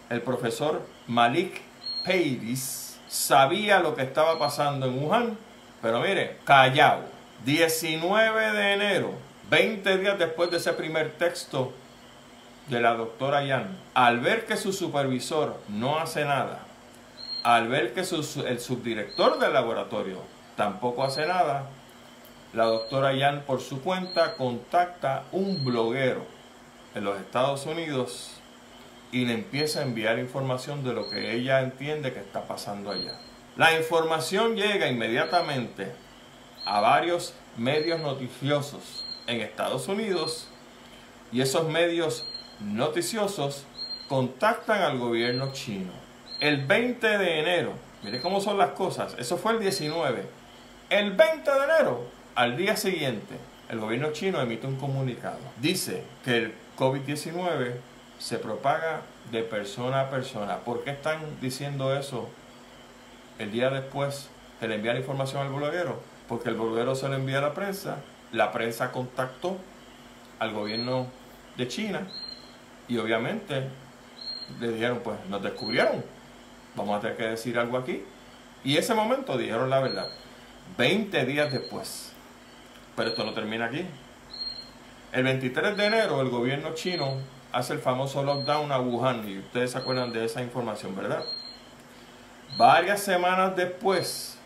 el 0.10 0.22
profesor 0.22 0.82
Malik 1.08 1.62
Peiris, 2.04 3.00
sabía 3.08 3.80
lo 3.80 3.96
que 3.96 4.04
estaba 4.04 4.40
pasando 4.40 4.86
en 4.86 5.04
Wuhan, 5.04 5.38
pero 5.82 6.00
mire, 6.02 6.38
callado. 6.46 7.16
19 7.44 8.52
de 8.54 8.74
enero 8.74 9.14
20 9.50 9.98
días 10.00 10.18
después 10.18 10.50
de 10.50 10.58
ese 10.58 10.74
primer 10.74 11.12
texto 11.12 11.74
de 12.68 12.82
la 12.82 12.96
doctora 12.96 13.44
Yan, 13.44 13.78
al 13.94 14.20
ver 14.20 14.46
que 14.46 14.58
su 14.58 14.74
supervisor 14.74 15.60
no 15.70 16.00
hace 16.00 16.26
nada, 16.26 16.60
al 17.44 17.68
ver 17.68 17.94
que 17.94 18.02
el 18.02 18.60
subdirector 18.60 19.40
del 19.40 19.54
laboratorio 19.54 20.20
tampoco 20.56 21.04
hace 21.04 21.28
nada, 21.28 21.70
la 22.54 22.66
doctora 22.66 23.14
Yan 23.14 23.42
por 23.42 23.62
su 23.62 23.82
cuenta 23.82 24.36
contacta 24.36 25.24
un 25.32 25.64
bloguero 25.64 26.26
en 26.96 27.04
los 27.04 27.20
Estados 27.20 27.66
Unidos 27.66 28.32
y 29.12 29.26
le 29.26 29.34
empieza 29.34 29.80
a 29.80 29.84
enviar 29.84 30.18
información 30.18 30.84
de 30.84 30.94
lo 30.94 31.10
que 31.10 31.36
ella 31.36 31.62
entiende 31.62 32.14
que 32.14 32.20
está 32.20 32.48
pasando 32.48 32.92
allá. 32.92 33.20
La 33.58 33.78
información 33.78 34.56
llega 34.56 34.88
inmediatamente 34.88 35.92
a 36.66 36.80
varios 36.80 37.34
medios 37.58 38.00
noticiosos 38.00 39.06
en 39.28 39.42
Estados 39.42 39.88
Unidos 39.88 40.48
y 41.32 41.42
esos 41.42 41.68
medios 41.68 42.26
noticiosos 42.60 43.66
contactan 44.08 44.82
al 44.82 44.98
gobierno 44.98 45.52
chino. 45.54 45.92
El 46.40 46.66
20 46.66 47.18
de 47.18 47.40
enero, 47.40 47.74
mire 48.04 48.22
cómo 48.22 48.42
son 48.42 48.58
las 48.58 48.72
cosas, 48.72 49.16
eso 49.18 49.38
fue 49.38 49.54
el 49.54 49.60
19. 49.60 50.26
El 50.90 51.12
20 51.12 51.52
de 51.52 51.64
enero, 51.64 52.06
al 52.36 52.58
día 52.58 52.76
siguiente, 52.76 53.36
el 53.70 53.80
gobierno 53.80 54.12
chino 54.12 54.40
emite 54.42 54.68
un 54.68 54.76
comunicado. 54.76 55.40
Dice 55.60 56.04
que 56.24 56.38
el 56.38 56.54
COVID-19 56.78 57.74
se 58.20 58.38
propaga 58.38 59.02
de 59.32 59.42
persona 59.44 60.02
a 60.02 60.10
persona. 60.10 60.58
¿Por 60.60 60.84
qué 60.84 60.92
están 60.92 61.20
diciendo 61.42 61.96
eso 61.96 62.30
el 63.40 63.52
día 63.52 63.70
después 63.70 64.30
de 64.62 64.74
enviar 64.74 64.96
información 64.96 65.42
al 65.42 65.54
bloguero? 65.54 66.00
Porque 66.28 66.50
el 66.50 66.56
bloguero 66.56 66.96
se 66.96 67.08
lo 67.08 67.16
envía 67.16 67.40
a 67.40 67.42
la 67.42 67.54
prensa, 67.54 67.98
la 68.32 68.52
prensa 68.52 68.92
contactó 68.92 69.58
al 70.40 70.54
gobierno 70.54 71.08
de 71.58 71.68
China 71.68 72.08
y 72.88 72.98
obviamente 72.98 73.68
le 74.60 74.72
dijeron, 74.72 75.02
pues 75.04 75.18
nos 75.30 75.42
descubrieron, 75.42 76.04
vamos 76.76 76.98
a 76.98 77.02
tener 77.02 77.18
que 77.18 77.24
decir 77.28 77.58
algo 77.58 77.78
aquí. 77.78 78.04
Y 78.64 78.78
ese 78.78 78.94
momento 78.94 79.38
dijeron 79.38 79.70
la 79.70 79.80
verdad. 79.80 80.08
20 80.78 81.26
días 81.26 81.52
después. 81.52 82.12
Pero 82.96 83.10
esto 83.10 83.24
no 83.24 83.34
termina 83.34 83.66
aquí. 83.66 83.86
El 85.12 85.24
23 85.24 85.78
de 85.78 85.86
enero 85.86 86.22
el 86.22 86.30
gobierno 86.30 86.74
chino 86.74 87.18
hace 87.52 87.74
el 87.74 87.80
famoso 87.80 88.24
lockdown 88.24 88.72
a 88.72 88.80
Wuhan 88.80 89.30
y 89.30 89.38
ustedes 89.38 89.72
se 89.72 89.78
acuerdan 89.78 90.12
de 90.12 90.26
esa 90.26 90.42
información, 90.42 90.96
¿verdad? 90.96 91.24
Varias 92.58 93.02
semanas 93.02 93.56
después 93.56 94.38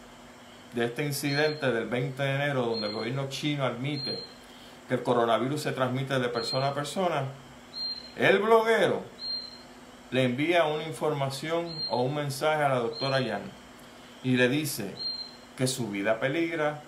de 0.74 0.86
este 0.86 1.06
incidente 1.06 1.72
del 1.72 1.88
20 1.88 2.22
de 2.22 2.36
enero 2.36 2.64
donde 2.64 2.88
el 2.88 2.94
gobierno 2.94 3.28
chino 3.30 3.66
admite 3.66 4.20
que 4.88 4.94
el 4.96 5.04
coronavirus 5.04 5.62
se 5.62 5.72
transmite 5.72 6.20
de 6.20 6.30
persona 6.30 6.68
a 6.68 6.74
persona, 6.74 7.24
el 8.20 8.40
bloguero 8.40 9.02
le 10.12 10.24
envía 10.24 10.66
una 10.66 10.84
información 10.84 11.74
o 11.90 12.02
un 12.02 12.16
mensaje 12.16 12.62
a 12.62 12.70
la 12.70 12.80
doctora 12.80 13.22
Yan 13.22 13.44
y 14.24 14.36
le 14.36 14.50
dice 14.50 14.94
que 15.58 15.68
su 15.68 15.90
vida 15.90 16.20
peligra 16.20 16.82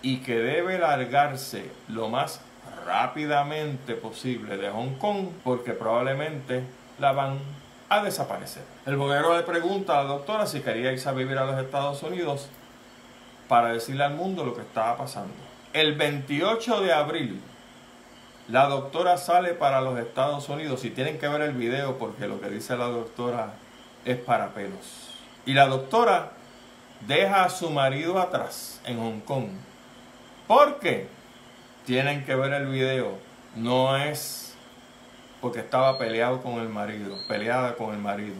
y 0.00 0.18
que 0.18 0.38
debe 0.38 0.78
largarse 0.78 1.70
lo 1.88 2.08
más 2.08 2.40
rápidamente 2.86 3.94
posible 3.94 4.56
de 4.56 4.70
Hong 4.70 4.94
Kong 4.98 5.28
porque 5.42 5.72
probablemente 5.72 6.62
la 7.00 7.10
van 7.10 7.38
a 7.88 8.04
desaparecer. 8.04 8.62
El 8.84 8.96
boguero 8.96 9.36
le 9.36 9.42
pregunta 9.42 9.98
a 9.98 10.04
la 10.04 10.08
doctora 10.08 10.46
si 10.46 10.60
quería 10.60 10.92
irse 10.92 11.08
a 11.08 11.12
vivir 11.12 11.36
a 11.38 11.46
los 11.46 11.58
Estados 11.58 12.02
Unidos 12.04 12.48
para 13.48 13.72
decirle 13.72 14.04
al 14.04 14.14
mundo 14.14 14.44
lo 14.44 14.54
que 14.54 14.62
estaba 14.62 14.96
pasando. 14.96 15.34
El 15.72 15.96
28 15.96 16.80
de 16.82 16.92
abril, 16.92 17.40
la 18.48 18.66
doctora 18.66 19.16
sale 19.18 19.54
para 19.54 19.80
los 19.80 19.98
Estados 19.98 20.48
Unidos 20.48 20.84
y 20.84 20.90
tienen 20.90 21.18
que 21.18 21.28
ver 21.28 21.42
el 21.42 21.52
video 21.52 21.98
porque 21.98 22.28
lo 22.28 22.40
que 22.40 22.48
dice 22.48 22.76
la 22.76 22.86
doctora 22.86 23.54
es 24.04 24.16
para 24.16 24.48
pelos. 24.50 25.10
Y 25.44 25.54
la 25.54 25.66
doctora 25.66 26.32
deja 27.06 27.44
a 27.44 27.50
su 27.50 27.70
marido 27.70 28.20
atrás 28.20 28.80
en 28.84 28.98
Hong 28.98 29.20
Kong. 29.20 29.48
¿Por 30.46 30.78
qué? 30.78 31.08
tienen 31.86 32.24
que 32.24 32.34
ver 32.34 32.52
el 32.52 32.66
video. 32.66 33.16
No 33.54 33.96
es 33.96 34.54
porque 35.40 35.60
estaba 35.60 35.96
peleado 35.96 36.42
con 36.42 36.54
el 36.54 36.68
marido, 36.68 37.16
peleada 37.28 37.76
con 37.76 37.94
el 37.94 38.00
marido. 38.00 38.34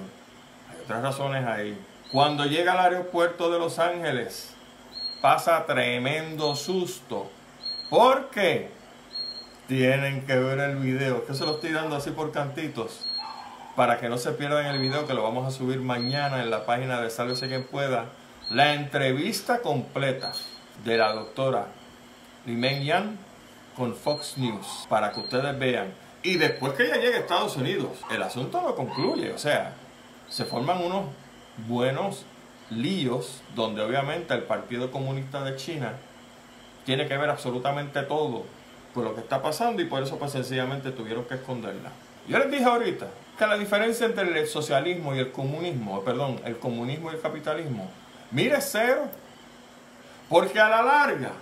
Hay 0.69 0.83
otras 0.83 1.03
razones 1.03 1.47
ahí. 1.47 1.79
Cuando 2.13 2.45
llega 2.45 2.73
al 2.73 2.93
aeropuerto 2.93 3.51
de 3.51 3.59
Los 3.59 3.79
Ángeles, 3.79 4.53
pasa 5.23 5.65
tremendo 5.65 6.55
susto. 6.57 7.31
¿Por 7.89 8.31
qué? 8.31 8.71
Tienen 9.69 10.25
que 10.27 10.37
ver 10.37 10.61
el 10.61 10.77
video. 10.77 11.27
Que 11.27 11.35
se 11.35 11.45
lo 11.45 11.57
estoy 11.57 11.73
dando 11.73 11.97
así 11.97 12.11
por 12.11 12.31
cantitos. 12.31 13.09
Para 13.75 13.99
que 13.99 14.09
no 14.09 14.17
se 14.17 14.33
pierdan 14.33 14.67
el 14.67 14.81
video 14.81 15.07
que 15.07 15.15
lo 15.15 15.23
vamos 15.23 15.47
a 15.47 15.51
subir 15.51 15.81
mañana 15.81 16.41
en 16.43 16.51
la 16.51 16.65
página 16.65 17.01
de 17.01 17.11
Sálvese 17.11 17.49
quien 17.49 17.65
pueda. 17.65 18.07
La 18.49 18.75
entrevista 18.75 19.61
completa 19.61 20.33
de 20.85 20.97
la 20.97 21.13
doctora 21.13 21.67
Limen 22.47 22.85
Yan 22.85 23.19
con 23.77 23.95
Fox 23.95 24.39
News 24.39 24.87
para 24.89 25.13
que 25.13 25.21
ustedes 25.21 25.59
vean. 25.59 25.93
Y 26.23 26.37
después 26.37 26.73
que 26.75 26.85
ella 26.85 26.97
llegue 26.97 27.17
a 27.17 27.21
Estados 27.21 27.57
Unidos, 27.57 27.91
el 28.11 28.23
asunto 28.23 28.63
no 28.63 28.75
concluye. 28.77 29.33
O 29.33 29.39
sea, 29.39 29.75
se 30.29 30.45
forman 30.45 30.85
unos 30.85 31.07
buenos 31.67 32.25
líos 32.71 33.43
donde 33.57 33.83
obviamente 33.83 34.33
el 34.33 34.45
Partido 34.45 34.93
Comunista 34.93 35.43
de 35.43 35.57
China 35.57 35.95
tiene 36.85 37.09
que 37.09 37.17
ver 37.17 37.31
absolutamente 37.31 38.03
todo 38.03 38.45
con 38.97 39.05
lo 39.05 39.15
que 39.15 39.21
está 39.21 39.43
pasando 39.43 39.83
y 39.83 39.85
por 39.85 40.03
eso 40.03 40.19
pues 40.19 40.33
sencillamente 40.33 40.91
tuvieron 40.91 41.27
que 41.27 41.35
esconderla. 41.35 41.91
Yo 42.27 42.39
les 42.39 42.51
dije 42.51 42.65
ahorita 42.65 43.07
que 43.39 43.47
la 43.47 43.59
diferencia 43.59 44.07
entre 44.07 44.41
el 44.41 44.47
socialismo 44.49 45.15
y 45.15 45.19
el 45.19 45.33
comunismo, 45.33 46.03
perdón, 46.03 46.41
el 46.47 46.57
comunismo 46.57 47.13
y 47.13 47.17
el 47.17 47.21
capitalismo, 47.21 47.91
mire 48.31 48.59
cero, 48.63 49.03
porque 50.31 50.59
a 50.59 50.71
la 50.71 50.83
larga 50.83 51.33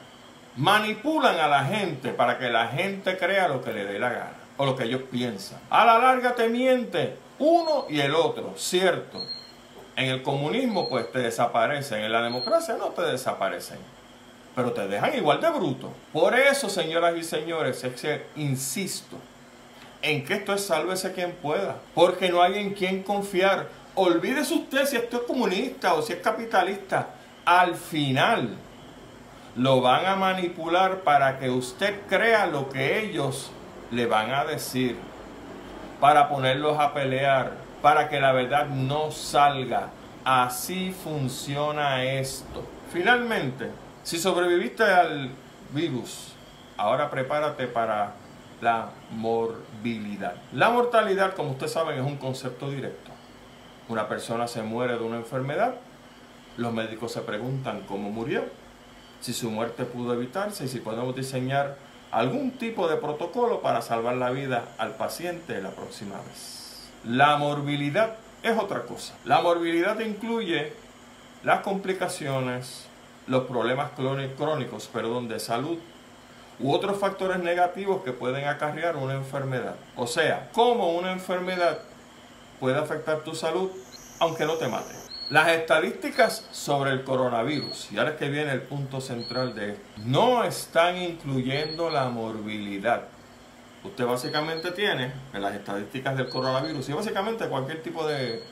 manipulan 0.56 1.38
a 1.38 1.46
la 1.46 1.64
gente 1.64 2.10
para 2.10 2.38
que 2.38 2.50
la 2.50 2.66
gente 2.66 3.16
crea 3.16 3.46
lo 3.46 3.62
que 3.62 3.72
le 3.72 3.84
dé 3.84 4.00
la 4.00 4.08
gana 4.08 4.36
o 4.56 4.66
lo 4.66 4.74
que 4.74 4.84
ellos 4.84 5.02
piensan. 5.08 5.60
A 5.70 5.84
la 5.84 5.98
larga 5.98 6.34
te 6.34 6.48
miente 6.48 7.16
uno 7.38 7.86
y 7.88 8.00
el 8.00 8.16
otro, 8.16 8.54
cierto. 8.56 9.22
En 9.94 10.06
el 10.06 10.24
comunismo 10.24 10.88
pues 10.88 11.12
te 11.12 11.20
desaparecen, 11.20 12.00
en 12.00 12.10
la 12.10 12.20
democracia 12.20 12.74
no 12.76 12.86
te 12.86 13.02
desaparecen, 13.02 13.78
pero 14.54 14.72
te 14.72 14.86
dejan 14.86 15.16
igual 15.16 15.40
de 15.40 15.50
bruto. 15.50 15.92
Por 16.12 16.38
eso, 16.38 16.68
señoras 16.68 17.14
y 17.16 17.24
señores, 17.24 17.82
es 17.84 18.00
que 18.00 18.26
insisto 18.36 19.16
en 20.02 20.24
que 20.24 20.34
esto 20.34 20.52
es 20.52 20.66
sálvese 20.66 21.12
quien 21.12 21.32
pueda, 21.32 21.76
porque 21.94 22.28
no 22.28 22.42
hay 22.42 22.58
en 22.58 22.74
quien 22.74 23.02
confiar. 23.02 23.68
Olvídese 23.94 24.54
usted 24.54 24.86
si 24.86 24.96
esto 24.96 25.18
es 25.18 25.22
comunista 25.22 25.94
o 25.94 26.02
si 26.02 26.12
es 26.12 26.20
capitalista. 26.20 27.08
Al 27.44 27.74
final, 27.74 28.56
lo 29.56 29.80
van 29.80 30.06
a 30.06 30.16
manipular 30.16 31.00
para 31.00 31.38
que 31.38 31.50
usted 31.50 32.00
crea 32.08 32.46
lo 32.46 32.68
que 32.68 33.00
ellos 33.00 33.50
le 33.90 34.06
van 34.06 34.32
a 34.32 34.44
decir, 34.44 34.96
para 36.00 36.28
ponerlos 36.28 36.78
a 36.78 36.92
pelear, 36.92 37.52
para 37.80 38.08
que 38.08 38.20
la 38.20 38.32
verdad 38.32 38.66
no 38.66 39.10
salga. 39.10 39.90
Así 40.24 40.92
funciona 40.92 42.04
esto. 42.04 42.64
Finalmente, 42.92 43.70
si 44.04 44.18
sobreviviste 44.18 44.84
al 44.84 45.30
virus, 45.72 46.34
ahora 46.76 47.10
prepárate 47.10 47.66
para 47.66 48.12
la 48.60 48.90
morbilidad. 49.10 50.34
La 50.52 50.70
mortalidad, 50.70 51.34
como 51.34 51.52
ustedes 51.52 51.72
saben, 51.72 51.98
es 51.98 52.06
un 52.06 52.18
concepto 52.18 52.70
directo. 52.70 53.10
Una 53.88 54.06
persona 54.06 54.46
se 54.46 54.62
muere 54.62 54.98
de 54.98 55.04
una 55.04 55.16
enfermedad, 55.16 55.74
los 56.56 56.72
médicos 56.72 57.12
se 57.12 57.22
preguntan 57.22 57.80
cómo 57.88 58.10
murió 58.10 58.44
si 59.20 59.32
su 59.32 59.50
muerte 59.50 59.84
pudo 59.84 60.12
evitarse 60.12 60.66
y 60.66 60.68
si 60.68 60.80
podemos 60.80 61.16
diseñar 61.16 61.76
algún 62.10 62.52
tipo 62.52 62.88
de 62.88 62.96
protocolo 62.96 63.60
para 63.62 63.80
salvar 63.80 64.16
la 64.16 64.30
vida 64.30 64.68
al 64.78 64.96
paciente 64.96 65.60
la 65.62 65.70
próxima 65.70 66.16
vez. 66.28 66.90
La 67.04 67.36
morbilidad 67.38 68.16
es 68.42 68.56
otra 68.58 68.82
cosa. 68.82 69.14
La 69.24 69.40
morbilidad 69.40 69.98
incluye 70.00 70.74
las 71.42 71.60
complicaciones, 71.60 72.86
los 73.26 73.44
problemas 73.44 73.90
crónicos 74.36 74.86
perdón, 74.88 75.28
de 75.28 75.40
salud 75.40 75.78
u 76.60 76.72
otros 76.72 76.98
factores 76.98 77.38
negativos 77.38 78.02
que 78.04 78.12
pueden 78.12 78.46
acarrear 78.46 78.96
una 78.96 79.14
enfermedad. 79.14 79.76
O 79.96 80.06
sea, 80.06 80.50
cómo 80.52 80.92
una 80.92 81.12
enfermedad 81.12 81.78
puede 82.60 82.78
afectar 82.78 83.20
tu 83.20 83.34
salud 83.34 83.70
aunque 84.20 84.44
no 84.44 84.54
te 84.54 84.68
mate. 84.68 84.94
Las 85.30 85.48
estadísticas 85.48 86.46
sobre 86.52 86.90
el 86.90 87.02
coronavirus, 87.02 87.90
y 87.92 87.98
ahora 87.98 88.10
es 88.10 88.16
que 88.16 88.28
viene 88.28 88.52
el 88.52 88.60
punto 88.60 89.00
central 89.00 89.54
de 89.54 89.72
esto, 89.72 89.82
no 90.04 90.44
están 90.44 90.96
incluyendo 90.98 91.90
la 91.90 92.10
morbilidad. 92.10 93.04
Usted 93.82 94.06
básicamente 94.06 94.70
tiene 94.70 95.12
en 95.32 95.42
las 95.42 95.54
estadísticas 95.54 96.16
del 96.16 96.28
coronavirus 96.28 96.88
y 96.88 96.92
básicamente 96.92 97.48
cualquier 97.48 97.82
tipo 97.82 98.06
de, 98.06 98.42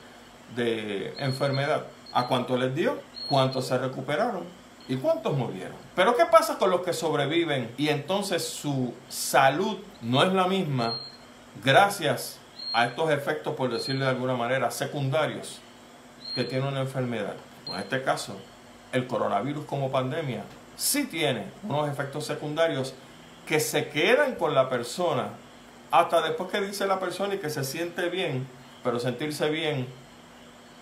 de 0.55 1.13
enfermedad, 1.19 1.85
a 2.11 2.27
cuánto 2.27 2.57
les 2.57 2.75
dio, 2.75 2.99
cuántos 3.29 3.67
se 3.67 3.77
recuperaron 3.77 4.62
y 4.87 4.97
cuántos 4.97 5.35
murieron. 5.35 5.75
Pero 5.95 6.15
¿qué 6.15 6.25
pasa 6.25 6.57
con 6.57 6.69
los 6.69 6.81
que 6.81 6.93
sobreviven 6.93 7.73
y 7.77 7.89
entonces 7.89 8.45
su 8.47 8.93
salud 9.09 9.77
no 10.01 10.23
es 10.23 10.33
la 10.33 10.47
misma 10.47 10.99
gracias 11.63 12.39
a 12.73 12.85
estos 12.85 13.11
efectos, 13.11 13.55
por 13.55 13.71
decirlo 13.71 14.05
de 14.05 14.11
alguna 14.11 14.35
manera, 14.35 14.71
secundarios? 14.71 15.61
que 16.35 16.43
tiene 16.43 16.67
una 16.67 16.81
enfermedad, 16.81 17.35
en 17.67 17.75
este 17.75 18.01
caso 18.03 18.35
el 18.91 19.07
coronavirus 19.07 19.65
como 19.65 19.91
pandemia, 19.91 20.43
sí 20.75 21.05
tiene 21.05 21.45
unos 21.63 21.89
efectos 21.89 22.25
secundarios 22.25 22.93
que 23.47 23.59
se 23.59 23.89
quedan 23.89 24.35
con 24.35 24.53
la 24.53 24.69
persona 24.69 25.29
hasta 25.91 26.21
después 26.21 26.49
que 26.49 26.61
dice 26.61 26.85
la 26.85 26.99
persona 26.99 27.35
y 27.35 27.37
que 27.39 27.49
se 27.49 27.63
siente 27.63 28.09
bien, 28.09 28.47
pero 28.83 28.99
sentirse 28.99 29.49
bien 29.49 29.87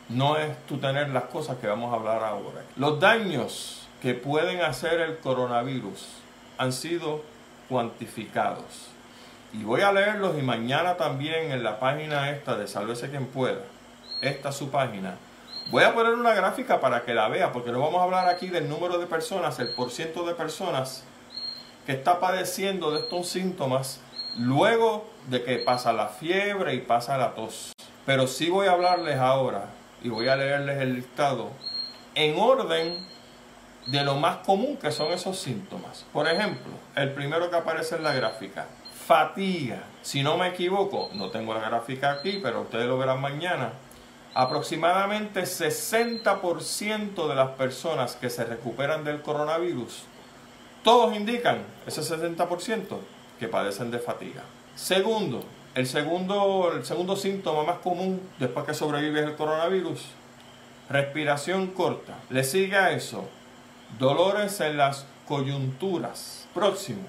no 0.09 0.37
es 0.37 0.57
tú 0.65 0.77
tener 0.77 1.09
las 1.09 1.25
cosas 1.25 1.57
que 1.57 1.67
vamos 1.67 1.93
a 1.93 1.95
hablar 1.95 2.23
ahora. 2.23 2.63
Los 2.75 2.99
daños 2.99 3.80
que 4.01 4.15
pueden 4.15 4.61
hacer 4.61 4.99
el 4.99 5.19
coronavirus 5.19 6.07
han 6.57 6.73
sido 6.73 7.21
cuantificados. 7.69 8.89
Y 9.53 9.63
voy 9.63 9.81
a 9.81 9.91
leerlos 9.91 10.37
y 10.37 10.41
mañana 10.41 10.97
también 10.97 11.51
en 11.51 11.63
la 11.63 11.79
página 11.79 12.31
esta 12.31 12.57
de 12.57 12.67
Sálvese 12.67 13.09
quien 13.09 13.27
pueda, 13.27 13.61
esta 14.21 14.49
es 14.49 14.55
su 14.55 14.71
página, 14.71 15.17
voy 15.69 15.83
a 15.83 15.93
poner 15.93 16.13
una 16.13 16.33
gráfica 16.33 16.79
para 16.79 17.03
que 17.03 17.13
la 17.13 17.27
vea, 17.27 17.51
porque 17.51 17.71
no 17.71 17.79
vamos 17.79 17.99
a 17.99 18.03
hablar 18.03 18.27
aquí 18.27 18.47
del 18.47 18.67
número 18.67 18.97
de 18.97 19.07
personas, 19.07 19.59
el 19.59 19.73
porciento 19.73 20.25
de 20.25 20.33
personas 20.33 21.03
que 21.85 21.93
está 21.93 22.19
padeciendo 22.19 22.91
de 22.91 22.99
estos 22.99 23.27
síntomas 23.27 23.99
luego 24.37 25.05
de 25.27 25.43
que 25.43 25.57
pasa 25.57 25.93
la 25.93 26.07
fiebre 26.07 26.73
y 26.73 26.79
pasa 26.79 27.17
la 27.17 27.35
tos. 27.35 27.73
Pero 28.05 28.27
sí 28.27 28.49
voy 28.49 28.67
a 28.67 28.71
hablarles 28.71 29.17
ahora 29.17 29.65
y 30.01 30.09
voy 30.09 30.27
a 30.27 30.35
leerles 30.35 30.81
el 30.81 30.95
listado 30.95 31.49
en 32.15 32.39
orden 32.39 33.11
de 33.85 34.03
lo 34.03 34.15
más 34.15 34.37
común 34.37 34.77
que 34.77 34.91
son 34.91 35.11
esos 35.11 35.39
síntomas. 35.39 36.05
Por 36.13 36.27
ejemplo, 36.27 36.71
el 36.95 37.11
primero 37.13 37.49
que 37.49 37.57
aparece 37.57 37.95
en 37.95 38.03
la 38.03 38.13
gráfica, 38.13 38.67
fatiga. 39.05 39.83
Si 40.01 40.23
no 40.23 40.37
me 40.37 40.49
equivoco, 40.49 41.09
no 41.13 41.29
tengo 41.29 41.53
la 41.53 41.61
gráfica 41.61 42.11
aquí, 42.11 42.39
pero 42.41 42.61
ustedes 42.61 42.85
lo 42.85 42.97
verán 42.97 43.19
mañana. 43.19 43.73
Aproximadamente 44.33 45.41
60% 45.41 47.27
de 47.27 47.35
las 47.35 47.49
personas 47.51 48.15
que 48.15 48.29
se 48.29 48.45
recuperan 48.45 49.03
del 49.03 49.21
coronavirus, 49.21 50.03
todos 50.83 51.15
indican 51.15 51.63
ese 51.85 52.01
60% 52.01 52.97
que 53.39 53.47
padecen 53.47 53.91
de 53.91 53.99
fatiga. 53.99 54.43
Segundo, 54.75 55.43
el 55.75 55.87
segundo, 55.87 56.71
el 56.73 56.85
segundo 56.85 57.15
síntoma 57.15 57.63
más 57.63 57.79
común 57.79 58.21
después 58.39 58.65
que 58.65 58.73
sobrevives 58.73 59.25
el 59.25 59.35
coronavirus, 59.35 60.05
respiración 60.89 61.67
corta. 61.67 62.15
Le 62.29 62.43
sigue 62.43 62.77
a 62.77 62.91
eso, 62.91 63.27
dolores 63.99 64.59
en 64.61 64.77
las 64.77 65.05
coyunturas. 65.27 66.47
Próximo, 66.53 67.01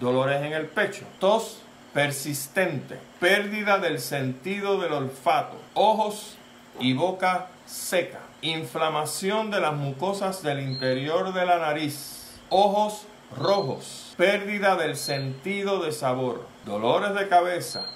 dolores 0.00 0.42
en 0.42 0.52
el 0.52 0.66
pecho, 0.66 1.04
tos 1.18 1.62
persistente, 1.92 2.98
pérdida 3.18 3.78
del 3.78 3.98
sentido 3.98 4.78
del 4.80 4.92
olfato, 4.92 5.56
ojos 5.74 6.36
y 6.80 6.92
boca 6.92 7.48
seca, 7.66 8.20
inflamación 8.42 9.50
de 9.50 9.60
las 9.60 9.74
mucosas 9.74 10.42
del 10.42 10.60
interior 10.60 11.32
de 11.32 11.46
la 11.46 11.58
nariz, 11.58 12.38
ojos 12.50 13.02
rojos, 13.36 14.14
pérdida 14.16 14.76
del 14.76 14.96
sentido 14.96 15.82
de 15.82 15.92
sabor, 15.92 16.46
dolores 16.64 17.14
de 17.14 17.28
cabeza, 17.28 17.86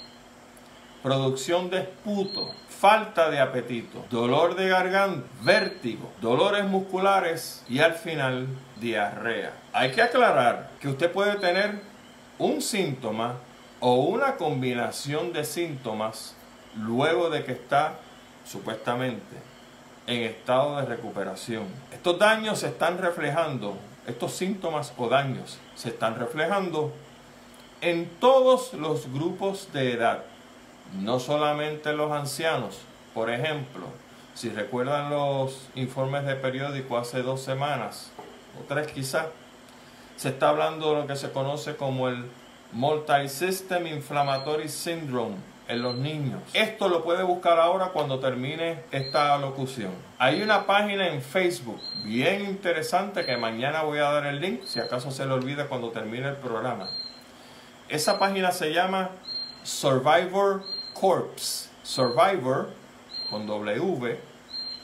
producción 1.03 1.71
de 1.71 1.81
esputo, 1.81 2.51
falta 2.83 3.31
de 3.31 3.39
apetito, 3.39 4.05
dolor 4.11 4.57
de 4.57 4.69
garganta, 4.69 5.25
vértigo, 5.43 6.11
dolores 6.21 6.65
musculares 6.65 7.65
y 7.69 7.79
al 7.79 7.95
final 7.95 8.49
diarrea. 8.81 9.53
Hay 9.73 9.93
que 9.93 10.03
aclarar 10.03 10.69
que 10.81 10.89
usted 10.89 11.13
puede 11.13 11.37
tener 11.37 11.81
un 12.41 12.61
síntoma 12.61 13.37
o 13.79 13.95
una 14.07 14.35
combinación 14.35 15.33
de 15.33 15.45
síntomas 15.45 16.35
luego 16.77 17.31
de 17.31 17.45
que 17.45 17.53
está 17.53 18.01
supuestamente 18.45 19.37
en 20.09 20.23
estado 20.23 20.79
de 20.79 20.87
recuperación. 20.87 21.67
Estos 21.93 22.19
daños 22.19 22.59
se 22.59 22.67
están 22.67 22.99
reflejando 22.99 23.77
estos 24.09 24.33
síntomas 24.33 24.93
o 24.97 25.09
daños 25.09 25.61
se 25.77 25.91
están 25.91 26.19
reflejando 26.19 26.93
en 27.81 28.11
todos 28.19 28.75
los 28.75 29.13
grupos 29.13 29.73
de 29.73 29.93
edad, 29.93 30.25
no 31.01 31.19
solamente 31.19 31.93
los 31.93 32.13
ancianos. 32.13 32.81
Por 33.15 33.31
ejemplo, 33.31 33.87
si 34.35 34.49
recuerdan 34.51 35.11
los 35.11 35.69
informes 35.75 36.25
de 36.25 36.37
periódico 36.37 36.99
hace 36.99 37.23
dos 37.23 37.43
semanas, 37.43 38.11
o 38.61 38.65
tres 38.67 38.89
quizás, 38.93 39.27
se 40.17 40.31
está 40.31 40.51
hablando 40.51 40.91
de 40.91 41.01
lo 41.03 41.07
que 41.07 41.17
se 41.17 41.31
conoce 41.31 41.77
como 41.77 42.09
el 42.09 42.25
Multisystem 42.73 43.87
Inflammatory 43.87 44.69
Syndrome, 44.69 45.37
en 45.69 45.83
los 45.83 45.95
niños. 45.95 46.41
Esto 46.53 46.89
lo 46.89 47.03
puede 47.03 47.23
buscar 47.23 47.59
ahora 47.59 47.89
cuando 47.89 48.19
termine 48.19 48.85
esta 48.91 49.37
locución. 49.39 49.93
Hay 50.19 50.43
una 50.43 50.67
página 50.67 51.09
en 51.09 51.23
Facebook 51.23 51.81
bien 52.05 52.45
interesante 52.45 53.25
que 53.25 53.37
mañana 53.37 53.83
voy 53.83 53.99
a 53.99 54.11
dar 54.11 54.27
el 54.27 54.41
link, 54.41 54.65
si 54.65 54.81
acaso 54.81 55.11
se 55.11 55.25
le 55.25 55.33
olvida 55.33 55.69
cuando 55.69 55.91
termine 55.91 56.29
el 56.29 56.37
programa. 56.37 56.91
Esa 57.89 58.19
página 58.19 58.53
se 58.53 58.73
llama 58.73 59.11
Survivor 59.63 60.63
Corps. 61.03 61.69
Survivor 61.83 62.71
con 63.29 63.45
W 63.49 64.21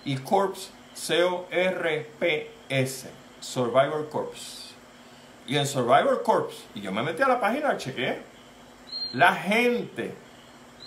y 0.05 0.16
Corps 0.16 0.73
C-O-R-P-S. 0.93 2.59
Survivor 3.39 4.09
Corps. 4.11 4.75
Y 5.47 5.57
en 5.57 5.64
Survivor 5.64 6.25
Corps, 6.25 6.53
y 6.75 6.81
yo 6.81 6.91
me 6.91 7.05
metí 7.05 7.23
a 7.23 7.29
la 7.29 7.39
página, 7.41 7.77
chequeé, 7.77 8.21
la 9.12 9.33
gente 9.33 10.12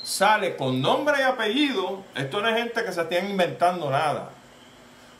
sale 0.03 0.57
con 0.57 0.81
nombre 0.81 1.15
y 1.19 1.21
apellido, 1.23 2.03
esto 2.13 2.41
no 2.41 2.49
es 2.49 2.57
gente 2.57 2.83
que 2.83 2.91
se 2.91 2.99
estén 3.01 3.29
inventando 3.29 3.89
nada, 3.89 4.31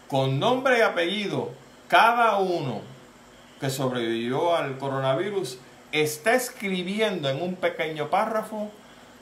con 0.09 0.38
nombre 0.41 0.80
y 0.80 0.82
apellido, 0.82 1.51
cada 1.88 2.36
uno 2.36 2.82
que 3.62 3.70
sobrevivió 3.70 4.57
al 4.57 4.78
coronavirus 4.78 5.57
está 5.93 6.34
escribiendo 6.34 7.30
en 7.30 7.41
un 7.41 7.55
pequeño 7.55 8.09
párrafo 8.09 8.70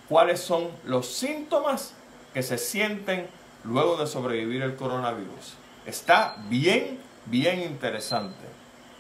cuáles 0.09 0.41
son 0.41 0.67
los 0.83 1.07
síntomas 1.07 1.93
que 2.33 2.43
se 2.43 2.57
sienten 2.57 3.27
luego 3.63 3.95
de 3.97 4.07
sobrevivir 4.07 4.63
el 4.63 4.75
coronavirus. 4.75 5.55
Está 5.85 6.35
bien, 6.49 6.99
bien 7.25 7.61
interesante. 7.61 8.45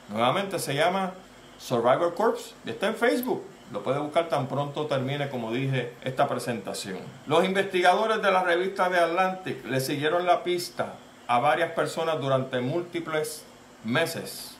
Nuevamente 0.09 0.59
se 0.59 0.75
llama 0.75 1.13
Survivor 1.57 2.13
Corps 2.15 2.55
y 2.65 2.69
está 2.69 2.87
en 2.87 2.95
Facebook. 2.95 3.43
Lo 3.71 3.83
puede 3.83 3.99
buscar 3.99 4.29
tan 4.29 4.47
pronto 4.47 4.87
termine, 4.87 5.29
como 5.29 5.51
dije, 5.51 5.93
esta 6.03 6.27
presentación. 6.27 6.97
Los 7.27 7.45
investigadores 7.45 8.21
de 8.21 8.31
la 8.31 8.43
revista 8.43 8.89
The 8.89 8.97
Atlantic 8.97 9.65
le 9.65 9.79
siguieron 9.79 10.25
la 10.25 10.43
pista 10.43 10.95
a 11.27 11.39
varias 11.39 11.71
personas 11.73 12.19
durante 12.19 12.59
múltiples 12.61 13.43
meses, 13.83 14.55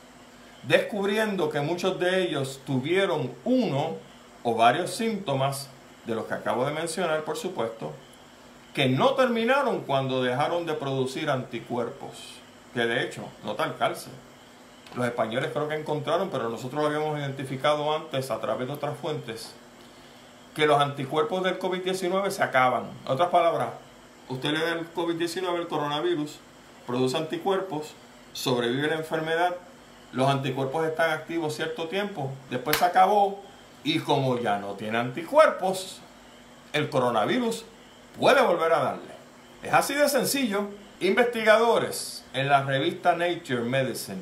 descubriendo 0.63 1.49
que 1.49 1.61
muchos 1.61 1.99
de 1.99 2.21
ellos 2.21 2.61
tuvieron 2.65 3.31
uno 3.43 3.97
o 4.43 4.53
varios 4.53 4.91
síntomas, 4.91 5.69
de 6.09 6.15
los 6.15 6.25
que 6.25 6.33
acabo 6.33 6.65
de 6.65 6.73
mencionar, 6.73 7.23
por 7.23 7.37
supuesto, 7.37 7.93
que 8.73 8.89
no 8.89 9.13
terminaron 9.13 9.81
cuando 9.81 10.21
dejaron 10.21 10.65
de 10.65 10.73
producir 10.73 11.29
anticuerpos, 11.29 12.11
que 12.73 12.85
de 12.85 13.03
hecho, 13.03 13.23
no 13.43 13.55
tal 13.55 13.77
cárcel 13.77 14.13
los 14.95 15.05
españoles 15.05 15.51
creo 15.53 15.67
que 15.67 15.75
encontraron, 15.75 16.29
pero 16.29 16.49
nosotros 16.49 16.81
lo 16.81 16.87
habíamos 16.87 17.19
identificado 17.19 17.93
antes 17.95 18.31
a 18.31 18.39
través 18.39 18.67
de 18.67 18.73
otras 18.73 18.97
fuentes, 18.97 19.53
que 20.55 20.65
los 20.65 20.81
anticuerpos 20.81 21.43
del 21.43 21.59
COVID-19 21.59 22.29
se 22.31 22.43
acaban. 22.43 22.85
En 23.05 23.11
otras 23.11 23.29
palabras, 23.29 23.69
usted 24.27 24.51
le 24.51 24.59
da 24.59 24.73
el 24.73 24.91
COVID-19, 24.93 25.57
el 25.57 25.67
coronavirus, 25.67 26.39
produce 26.87 27.17
anticuerpos, 27.17 27.93
sobrevive 28.33 28.87
la 28.87 28.95
enfermedad, 28.95 29.55
los 30.11 30.27
anticuerpos 30.27 30.87
están 30.87 31.11
activos 31.11 31.55
cierto 31.55 31.87
tiempo, 31.87 32.31
después 32.49 32.77
se 32.77 32.85
acabó 32.85 33.43
y 33.83 33.99
como 33.99 34.39
ya 34.39 34.57
no 34.57 34.73
tiene 34.73 34.97
anticuerpos, 34.97 35.99
el 36.73 36.89
coronavirus 36.89 37.65
puede 38.19 38.41
volver 38.41 38.73
a 38.73 38.79
darle. 38.79 39.11
Es 39.63 39.73
así 39.73 39.93
de 39.93 40.09
sencillo. 40.09 40.69
Investigadores 41.01 42.25
en 42.33 42.49
la 42.49 42.63
revista 42.63 43.15
Nature 43.15 43.61
Medicine 43.61 44.21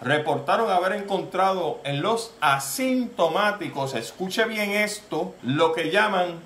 reportaron 0.00 0.70
haber 0.70 0.92
encontrado 0.92 1.80
en 1.84 2.00
los 2.00 2.32
asintomáticos, 2.40 3.94
escuche 3.94 4.46
bien 4.46 4.70
esto, 4.70 5.34
lo 5.42 5.74
que 5.74 5.90
llaman 5.90 6.40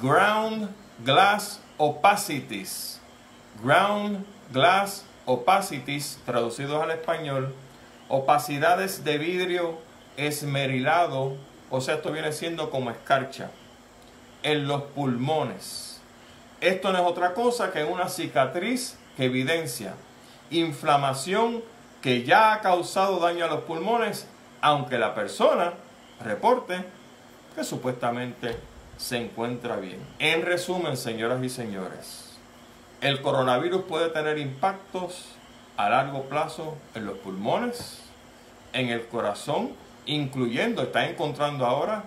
ground 0.00 0.70
glass 1.04 1.60
opacities. 1.76 3.00
Ground 3.62 4.24
glass 4.52 5.04
opacities, 5.26 6.18
traducidos 6.24 6.82
al 6.82 6.90
español, 6.90 7.54
opacidades 8.08 9.04
de 9.04 9.18
vidrio 9.18 9.78
esmerilado, 10.16 11.36
o 11.70 11.80
sea, 11.80 11.96
esto 11.96 12.12
viene 12.12 12.32
siendo 12.32 12.70
como 12.70 12.90
escarcha, 12.90 13.50
en 14.42 14.68
los 14.68 14.82
pulmones. 14.82 16.00
Esto 16.60 16.92
no 16.92 16.98
es 16.98 17.04
otra 17.04 17.34
cosa 17.34 17.72
que 17.72 17.84
una 17.84 18.08
cicatriz 18.08 18.96
que 19.16 19.24
evidencia 19.24 19.94
inflamación 20.50 21.62
que 22.00 22.22
ya 22.22 22.52
ha 22.52 22.60
causado 22.60 23.18
daño 23.18 23.44
a 23.44 23.48
los 23.48 23.62
pulmones, 23.62 24.26
aunque 24.60 24.98
la 24.98 25.14
persona 25.14 25.74
reporte 26.20 26.84
que 27.54 27.64
supuestamente 27.64 28.56
se 28.96 29.18
encuentra 29.18 29.76
bien. 29.76 29.98
En 30.18 30.42
resumen, 30.42 30.96
señoras 30.96 31.42
y 31.42 31.48
señores, 31.48 32.36
el 33.00 33.20
coronavirus 33.22 33.82
puede 33.82 34.08
tener 34.10 34.38
impactos 34.38 35.24
a 35.76 35.88
largo 35.90 36.22
plazo 36.24 36.76
en 36.94 37.06
los 37.06 37.18
pulmones, 37.18 38.02
en 38.72 38.88
el 38.88 39.06
corazón, 39.06 39.72
incluyendo, 40.06 40.82
está 40.82 41.08
encontrando 41.08 41.66
ahora 41.66 42.04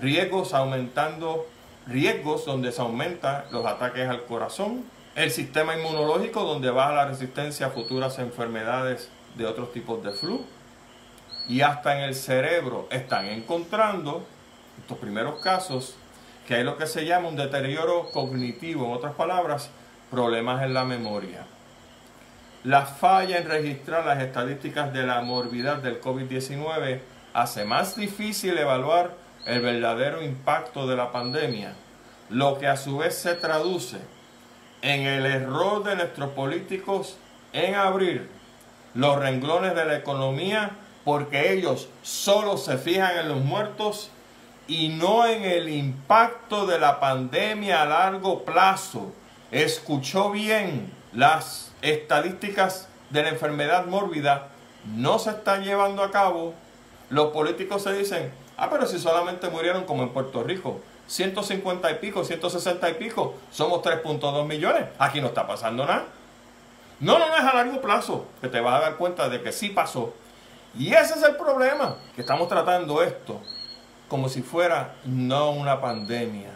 riesgos 0.00 0.54
aumentando, 0.54 1.46
riesgos 1.86 2.44
donde 2.44 2.72
se 2.72 2.80
aumentan 2.80 3.44
los 3.50 3.64
ataques 3.66 4.08
al 4.08 4.24
corazón, 4.24 4.84
el 5.14 5.30
sistema 5.30 5.76
inmunológico 5.76 6.42
donde 6.42 6.70
baja 6.70 6.92
la 6.92 7.06
resistencia 7.06 7.66
a 7.66 7.70
futuras 7.70 8.18
enfermedades 8.18 9.10
de 9.36 9.46
otros 9.46 9.72
tipos 9.72 10.02
de 10.02 10.12
flu, 10.12 10.44
y 11.48 11.60
hasta 11.60 11.96
en 11.96 12.04
el 12.04 12.14
cerebro 12.14 12.88
están 12.90 13.26
encontrando, 13.26 14.26
estos 14.78 14.98
primeros 14.98 15.40
casos, 15.40 15.96
que 16.46 16.56
hay 16.56 16.64
lo 16.64 16.76
que 16.76 16.86
se 16.86 17.06
llama 17.06 17.28
un 17.28 17.36
deterioro 17.36 18.10
cognitivo, 18.12 18.86
en 18.86 18.92
otras 18.92 19.14
palabras, 19.14 19.70
problemas 20.10 20.62
en 20.62 20.74
la 20.74 20.84
memoria. 20.84 21.46
La 22.64 22.84
falla 22.84 23.38
en 23.38 23.48
registrar 23.48 24.04
las 24.04 24.20
estadísticas 24.20 24.92
de 24.92 25.04
la 25.04 25.22
morbidad 25.22 25.78
del 25.78 26.00
COVID-19 26.00 27.00
hace 27.36 27.66
más 27.66 27.96
difícil 27.96 28.56
evaluar 28.56 29.14
el 29.44 29.60
verdadero 29.60 30.22
impacto 30.22 30.86
de 30.86 30.96
la 30.96 31.12
pandemia, 31.12 31.74
lo 32.30 32.56
que 32.56 32.66
a 32.66 32.78
su 32.78 32.96
vez 32.96 33.14
se 33.14 33.34
traduce 33.34 33.98
en 34.80 35.02
el 35.02 35.26
error 35.26 35.84
de 35.84 35.96
nuestros 35.96 36.30
políticos 36.30 37.18
en 37.52 37.74
abrir 37.74 38.30
los 38.94 39.18
renglones 39.18 39.74
de 39.74 39.84
la 39.84 39.98
economía 39.98 40.70
porque 41.04 41.52
ellos 41.52 41.90
solo 42.00 42.56
se 42.56 42.78
fijan 42.78 43.18
en 43.18 43.28
los 43.28 43.44
muertos 43.44 44.10
y 44.66 44.88
no 44.88 45.26
en 45.26 45.44
el 45.44 45.68
impacto 45.68 46.66
de 46.66 46.78
la 46.78 47.00
pandemia 47.00 47.82
a 47.82 47.84
largo 47.84 48.46
plazo. 48.46 49.12
Escuchó 49.50 50.30
bien, 50.30 50.90
las 51.12 51.74
estadísticas 51.82 52.88
de 53.10 53.24
la 53.24 53.28
enfermedad 53.28 53.84
mórbida 53.84 54.48
no 54.86 55.18
se 55.18 55.30
están 55.30 55.64
llevando 55.64 56.02
a 56.02 56.10
cabo. 56.10 56.54
Los 57.08 57.32
políticos 57.32 57.82
se 57.82 57.92
dicen, 57.92 58.32
ah, 58.56 58.68
pero 58.70 58.86
si 58.86 58.98
solamente 58.98 59.48
murieron 59.48 59.84
como 59.84 60.02
en 60.02 60.10
Puerto 60.10 60.42
Rico, 60.42 60.80
150 61.06 61.90
y 61.90 61.94
pico, 61.96 62.24
160 62.24 62.90
y 62.90 62.94
pico, 62.94 63.34
somos 63.50 63.82
3.2 63.82 64.46
millones. 64.46 64.86
Aquí 64.98 65.20
no 65.20 65.28
está 65.28 65.46
pasando 65.46 65.86
nada. 65.86 66.06
No, 66.98 67.18
no, 67.18 67.28
no 67.28 67.36
es 67.36 67.44
a 67.44 67.54
largo 67.54 67.80
plazo, 67.80 68.26
que 68.40 68.48
te 68.48 68.60
vas 68.60 68.74
a 68.74 68.80
dar 68.80 68.96
cuenta 68.96 69.28
de 69.28 69.42
que 69.42 69.52
sí 69.52 69.68
pasó. 69.68 70.14
Y 70.76 70.92
ese 70.92 71.14
es 71.14 71.22
el 71.22 71.36
problema, 71.36 71.96
que 72.14 72.22
estamos 72.22 72.48
tratando 72.48 73.02
esto 73.02 73.40
como 74.08 74.28
si 74.28 74.42
fuera 74.42 74.94
no 75.04 75.50
una 75.50 75.80
pandemia, 75.80 76.50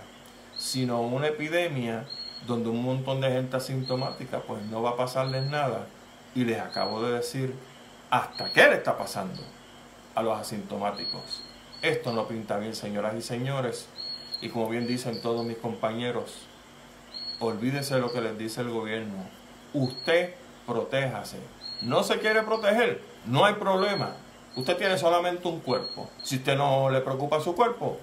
sino 0.56 1.00
una 1.00 1.28
epidemia 1.28 2.06
donde 2.46 2.68
un 2.68 2.82
montón 2.82 3.20
de 3.20 3.30
gente 3.30 3.56
asintomática 3.56 4.40
pues 4.40 4.62
no 4.64 4.82
va 4.82 4.90
a 4.90 4.96
pasarles 4.96 5.44
nada. 5.44 5.86
Y 6.34 6.44
les 6.44 6.60
acabo 6.60 7.02
de 7.02 7.14
decir 7.14 7.54
hasta 8.08 8.52
qué 8.52 8.68
le 8.68 8.76
está 8.76 8.96
pasando 8.96 9.42
a 10.20 10.22
los 10.22 10.38
asintomáticos. 10.38 11.42
Esto 11.82 12.12
no 12.12 12.28
pinta 12.28 12.58
bien, 12.58 12.74
señoras 12.74 13.14
y 13.16 13.22
señores. 13.22 13.88
Y 14.40 14.50
como 14.50 14.68
bien 14.68 14.86
dicen 14.86 15.20
todos 15.22 15.44
mis 15.44 15.56
compañeros, 15.56 16.46
olvídese 17.40 17.94
de 17.94 18.00
lo 18.00 18.12
que 18.12 18.20
les 18.20 18.38
dice 18.38 18.60
el 18.60 18.70
gobierno. 18.70 19.24
Usted 19.72 20.34
protéjase. 20.66 21.38
No 21.82 22.02
se 22.02 22.18
quiere 22.18 22.42
proteger, 22.42 23.02
no 23.26 23.44
hay 23.44 23.54
problema. 23.54 24.16
Usted 24.56 24.76
tiene 24.76 24.98
solamente 24.98 25.48
un 25.48 25.60
cuerpo. 25.60 26.10
Si 26.22 26.36
usted 26.36 26.56
no 26.56 26.90
le 26.90 27.00
preocupa 27.00 27.40
su 27.40 27.54
cuerpo, 27.54 27.98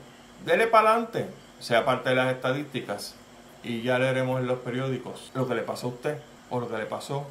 dele 0.46 0.68
para 0.68 0.92
adelante. 0.92 1.30
Sea 1.60 1.86
parte 1.86 2.10
de 2.10 2.16
las 2.16 2.34
estadísticas. 2.34 3.16
Y 3.64 3.84
ya 3.84 4.00
leeremos 4.00 4.40
en 4.40 4.48
los 4.48 4.60
periódicos 4.60 5.32
lo 5.36 5.48
que 5.48 5.56
le 5.56 5.62
pasó 5.62 5.88
a 5.88 5.90
usted 5.92 6.22
o 6.50 6.60
lo 6.60 6.70
que 6.70 6.78
le 6.78 6.86
pasó 6.86 7.26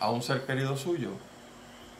a 0.00 0.10
un 0.10 0.22
ser 0.22 0.46
querido 0.46 0.76
suyo 0.76 1.10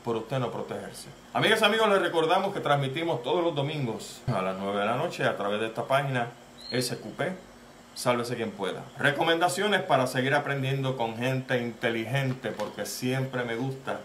por 0.05 0.17
usted 0.17 0.39
no 0.39 0.51
protegerse. 0.51 1.09
Amigas 1.33 1.63
y 1.63 1.65
amigos, 1.65 1.89
les 1.89 2.03
recordamos 2.03 2.53
que 2.53 2.61
transmitimos 2.61 3.23
todos 3.23 3.43
los 3.43 3.55
domingos 3.55 4.21
a 4.27 4.43
las 4.43 4.57
9 4.59 4.79
de 4.79 4.87
la 4.87 4.97
noche 4.97 5.25
a 5.25 5.37
través 5.37 5.61
de 5.61 5.67
esta 5.67 5.85
página 5.87 6.29
SQP. 6.71 7.23
Sálvese 7.95 8.37
quien 8.37 8.51
pueda. 8.51 8.85
Recomendaciones 8.99 9.83
para 9.83 10.07
seguir 10.07 10.35
aprendiendo 10.35 10.97
con 10.97 11.17
gente 11.17 11.61
inteligente, 11.61 12.51
porque 12.51 12.85
siempre 12.87 13.45
me 13.45 13.57
gusta 13.57 14.01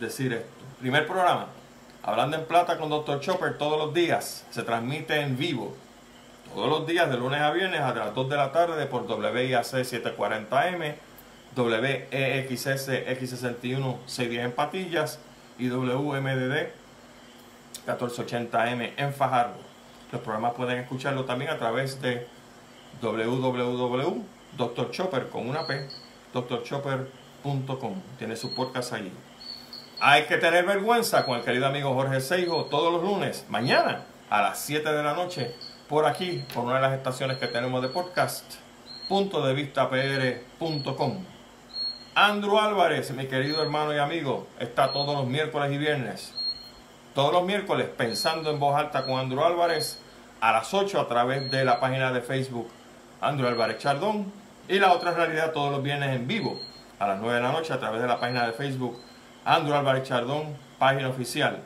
decir 0.00 0.32
esto. 0.32 0.48
Primer 0.80 1.06
programa, 1.06 1.48
Hablando 2.04 2.36
en 2.36 2.46
Plata 2.46 2.78
con 2.78 2.90
Dr. 2.90 3.20
Chopper 3.20 3.58
todos 3.58 3.78
los 3.78 3.94
días. 3.94 4.44
Se 4.50 4.62
transmite 4.64 5.20
en 5.20 5.36
vivo. 5.36 5.76
Todos 6.52 6.68
los 6.68 6.86
días, 6.86 7.08
de 7.08 7.16
lunes 7.16 7.40
a 7.40 7.52
viernes, 7.52 7.80
a 7.80 7.94
las 7.94 8.14
2 8.14 8.28
de 8.28 8.36
la 8.36 8.50
tarde 8.50 8.86
por 8.86 9.02
WIAC 9.02 9.62
740M, 9.64 10.96
WEXS 11.56 12.88
X61 12.88 13.98
610 14.06 14.44
en 14.44 14.52
Patillas 14.52 15.20
y 15.58 15.68
WMDD 15.68 16.68
1480M 17.86 18.92
en 18.96 19.12
Fajardo. 19.12 19.56
Los 20.10 20.20
programas 20.20 20.54
pueden 20.54 20.78
escucharlo 20.78 21.24
también 21.24 21.50
a 21.50 21.58
través 21.58 22.02
de 22.02 22.26
www.drchopper 23.00 25.28
con 25.28 25.48
una 25.48 25.64
P, 25.66 25.88
drchopper.com. 26.32 28.02
Tiene 28.18 28.36
su 28.36 28.54
podcast 28.54 28.92
allí. 28.92 29.10
Hay 30.00 30.24
que 30.24 30.36
tener 30.36 30.66
vergüenza 30.66 31.24
con 31.24 31.38
el 31.38 31.44
querido 31.44 31.66
amigo 31.66 31.94
Jorge 31.94 32.20
Seijo 32.20 32.66
todos 32.66 32.92
los 32.92 33.02
lunes, 33.02 33.46
mañana 33.48 34.04
a 34.32 34.40
las 34.40 34.60
7 34.60 34.92
de 34.92 35.02
la 35.02 35.12
noche, 35.12 35.54
por 35.88 36.06
aquí, 36.06 36.42
por 36.54 36.64
una 36.64 36.76
de 36.76 36.80
las 36.80 36.94
estaciones 36.94 37.36
que 37.36 37.48
tenemos 37.48 37.82
de 37.82 37.88
podcast, 37.88 38.54
punto 39.06 39.46
de 39.46 39.52
vista 39.52 39.90
pr.com. 39.90 41.31
Andrew 42.14 42.58
Álvarez, 42.58 43.10
mi 43.12 43.26
querido 43.26 43.62
hermano 43.62 43.94
y 43.94 43.98
amigo, 43.98 44.46
está 44.58 44.92
todos 44.92 45.16
los 45.16 45.26
miércoles 45.26 45.72
y 45.72 45.78
viernes. 45.78 46.34
Todos 47.14 47.32
los 47.32 47.42
miércoles 47.42 47.88
pensando 47.88 48.50
en 48.50 48.60
voz 48.60 48.76
alta 48.76 49.06
con 49.06 49.18
Andrew 49.18 49.42
Álvarez 49.42 49.98
a 50.42 50.52
las 50.52 50.74
8 50.74 51.00
a 51.00 51.08
través 51.08 51.50
de 51.50 51.64
la 51.64 51.80
página 51.80 52.12
de 52.12 52.20
Facebook 52.20 52.68
Andrew 53.22 53.48
Álvarez 53.48 53.78
Chardón. 53.78 54.30
Y 54.68 54.78
la 54.78 54.92
otra 54.92 55.12
realidad 55.12 55.52
todos 55.52 55.72
los 55.72 55.82
viernes 55.82 56.14
en 56.14 56.26
vivo 56.26 56.60
a 56.98 57.08
las 57.08 57.18
9 57.18 57.36
de 57.36 57.40
la 57.40 57.52
noche 57.52 57.72
a 57.72 57.80
través 57.80 58.02
de 58.02 58.08
la 58.08 58.20
página 58.20 58.44
de 58.46 58.52
Facebook 58.52 59.00
Andrew 59.46 59.74
Álvarez 59.74 60.02
Chardón, 60.02 60.54
página 60.78 61.08
oficial. 61.08 61.60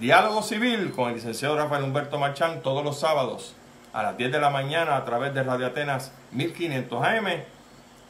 Diálogo 0.00 0.42
civil 0.42 0.90
con 0.90 1.10
el 1.10 1.14
licenciado 1.14 1.56
Rafael 1.56 1.84
Humberto 1.84 2.18
Marchán 2.18 2.62
todos 2.62 2.82
los 2.82 2.98
sábados 2.98 3.54
a 3.92 4.02
las 4.02 4.16
10 4.16 4.32
de 4.32 4.40
la 4.40 4.50
mañana 4.50 4.96
a 4.96 5.04
través 5.04 5.32
de 5.32 5.44
Radio 5.44 5.68
Atenas 5.68 6.12
1500 6.32 7.04
AM. 7.04 7.44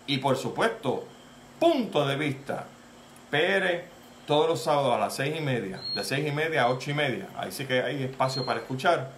Y 0.06 0.18
por 0.18 0.38
supuesto, 0.38 1.04
punto 1.60 2.06
de 2.06 2.16
vista. 2.16 2.64
PR 3.30 3.84
todos 4.26 4.48
los 4.48 4.62
sábados 4.62 4.94
a 4.94 4.98
las 4.98 5.14
seis 5.14 5.36
y 5.38 5.40
media, 5.40 5.80
de 5.94 6.02
seis 6.02 6.26
y 6.26 6.32
media 6.32 6.62
a 6.62 6.70
ocho 6.70 6.90
y 6.90 6.94
media. 6.94 7.28
Ahí 7.36 7.52
sí 7.52 7.66
que 7.66 7.82
hay 7.82 8.02
espacio 8.02 8.44
para 8.44 8.60
escuchar 8.60 9.10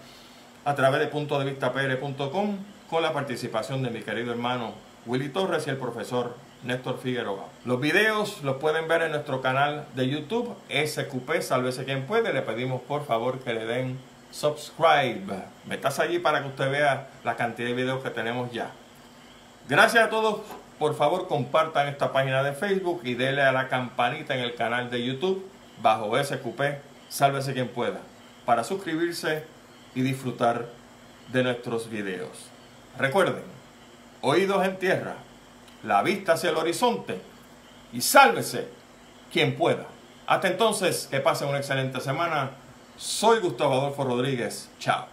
a 0.65 0.75
través 0.75 1.01
de 1.01 1.07
punto 1.07 1.39
de 1.39 1.47
vista 1.47 1.73
PR.com 1.73 2.59
con 2.91 3.03
la 3.03 3.13
participación 3.13 3.83
de 3.83 3.91
mi 3.91 4.01
querido 4.03 4.33
hermano 4.33 4.73
Willy 5.07 5.29
Torres 5.29 5.67
y 5.67 5.71
el 5.71 5.77
profesor 5.77 6.37
Néstor 6.65 6.99
Figueroa. 6.99 7.47
Los 7.65 7.81
videos 7.81 8.43
los 8.43 8.57
pueden 8.57 8.89
ver 8.89 9.03
en 9.03 9.13
nuestro 9.13 9.41
canal 9.41 9.87
de 9.95 10.09
YouTube, 10.09 10.55
SQP, 10.69 11.41
sálvese 11.41 11.85
quien 11.85 12.07
puede. 12.07 12.33
Le 12.33 12.43
pedimos 12.43 12.83
por 12.83 13.07
favor 13.07 13.39
que 13.39 13.55
le 13.55 13.67
den 13.67 13.99
subscribe. 14.31 15.45
Metas 15.67 16.01
allí 16.01 16.19
para 16.19 16.43
que 16.43 16.49
usted 16.49 16.71
vea 16.71 17.09
la 17.25 17.37
cantidad 17.37 17.69
de 17.69 17.75
videos 17.75 18.03
que 18.03 18.11
tenemos 18.11 18.51
ya. 18.53 18.73
Gracias 19.69 20.05
a 20.05 20.11
todos 20.11 20.41
por 20.83 20.97
favor 20.97 21.29
compartan 21.29 21.87
esta 21.87 22.13
página 22.13 22.43
de 22.43 22.55
Facebook 22.55 23.03
y 23.05 23.15
denle 23.15 23.43
a 23.43 23.53
la 23.53 23.69
campanita 23.69 24.35
en 24.35 24.41
el 24.41 24.57
canal 24.57 24.91
de 24.91 25.07
YouTube 25.07 25.49
bajo 25.81 26.21
SQP, 26.21 26.61
sálvese 27.09 27.53
quien 27.53 27.69
pueda, 27.69 28.01
para 28.45 28.65
suscribirse 28.65 29.45
y 29.95 30.03
disfrutar 30.03 30.67
de 31.29 31.45
nuestros 31.45 31.89
videos. 31.89 32.49
Recuerden, 32.99 33.45
oídos 34.23 34.67
en 34.67 34.77
tierra, 34.81 35.15
la 35.85 36.03
vista 36.03 36.33
hacia 36.33 36.51
el 36.51 36.57
horizonte 36.57 37.21
y 37.93 38.01
sálvese 38.01 38.67
quien 39.33 39.55
pueda. 39.55 39.87
Hasta 40.27 40.49
entonces, 40.49 41.07
que 41.09 41.21
pasen 41.21 41.47
una 41.47 41.59
excelente 41.59 42.01
semana. 42.01 42.51
Soy 42.97 43.39
Gustavo 43.39 43.75
Adolfo 43.75 44.03
Rodríguez. 44.03 44.69
Chao. 44.81 45.01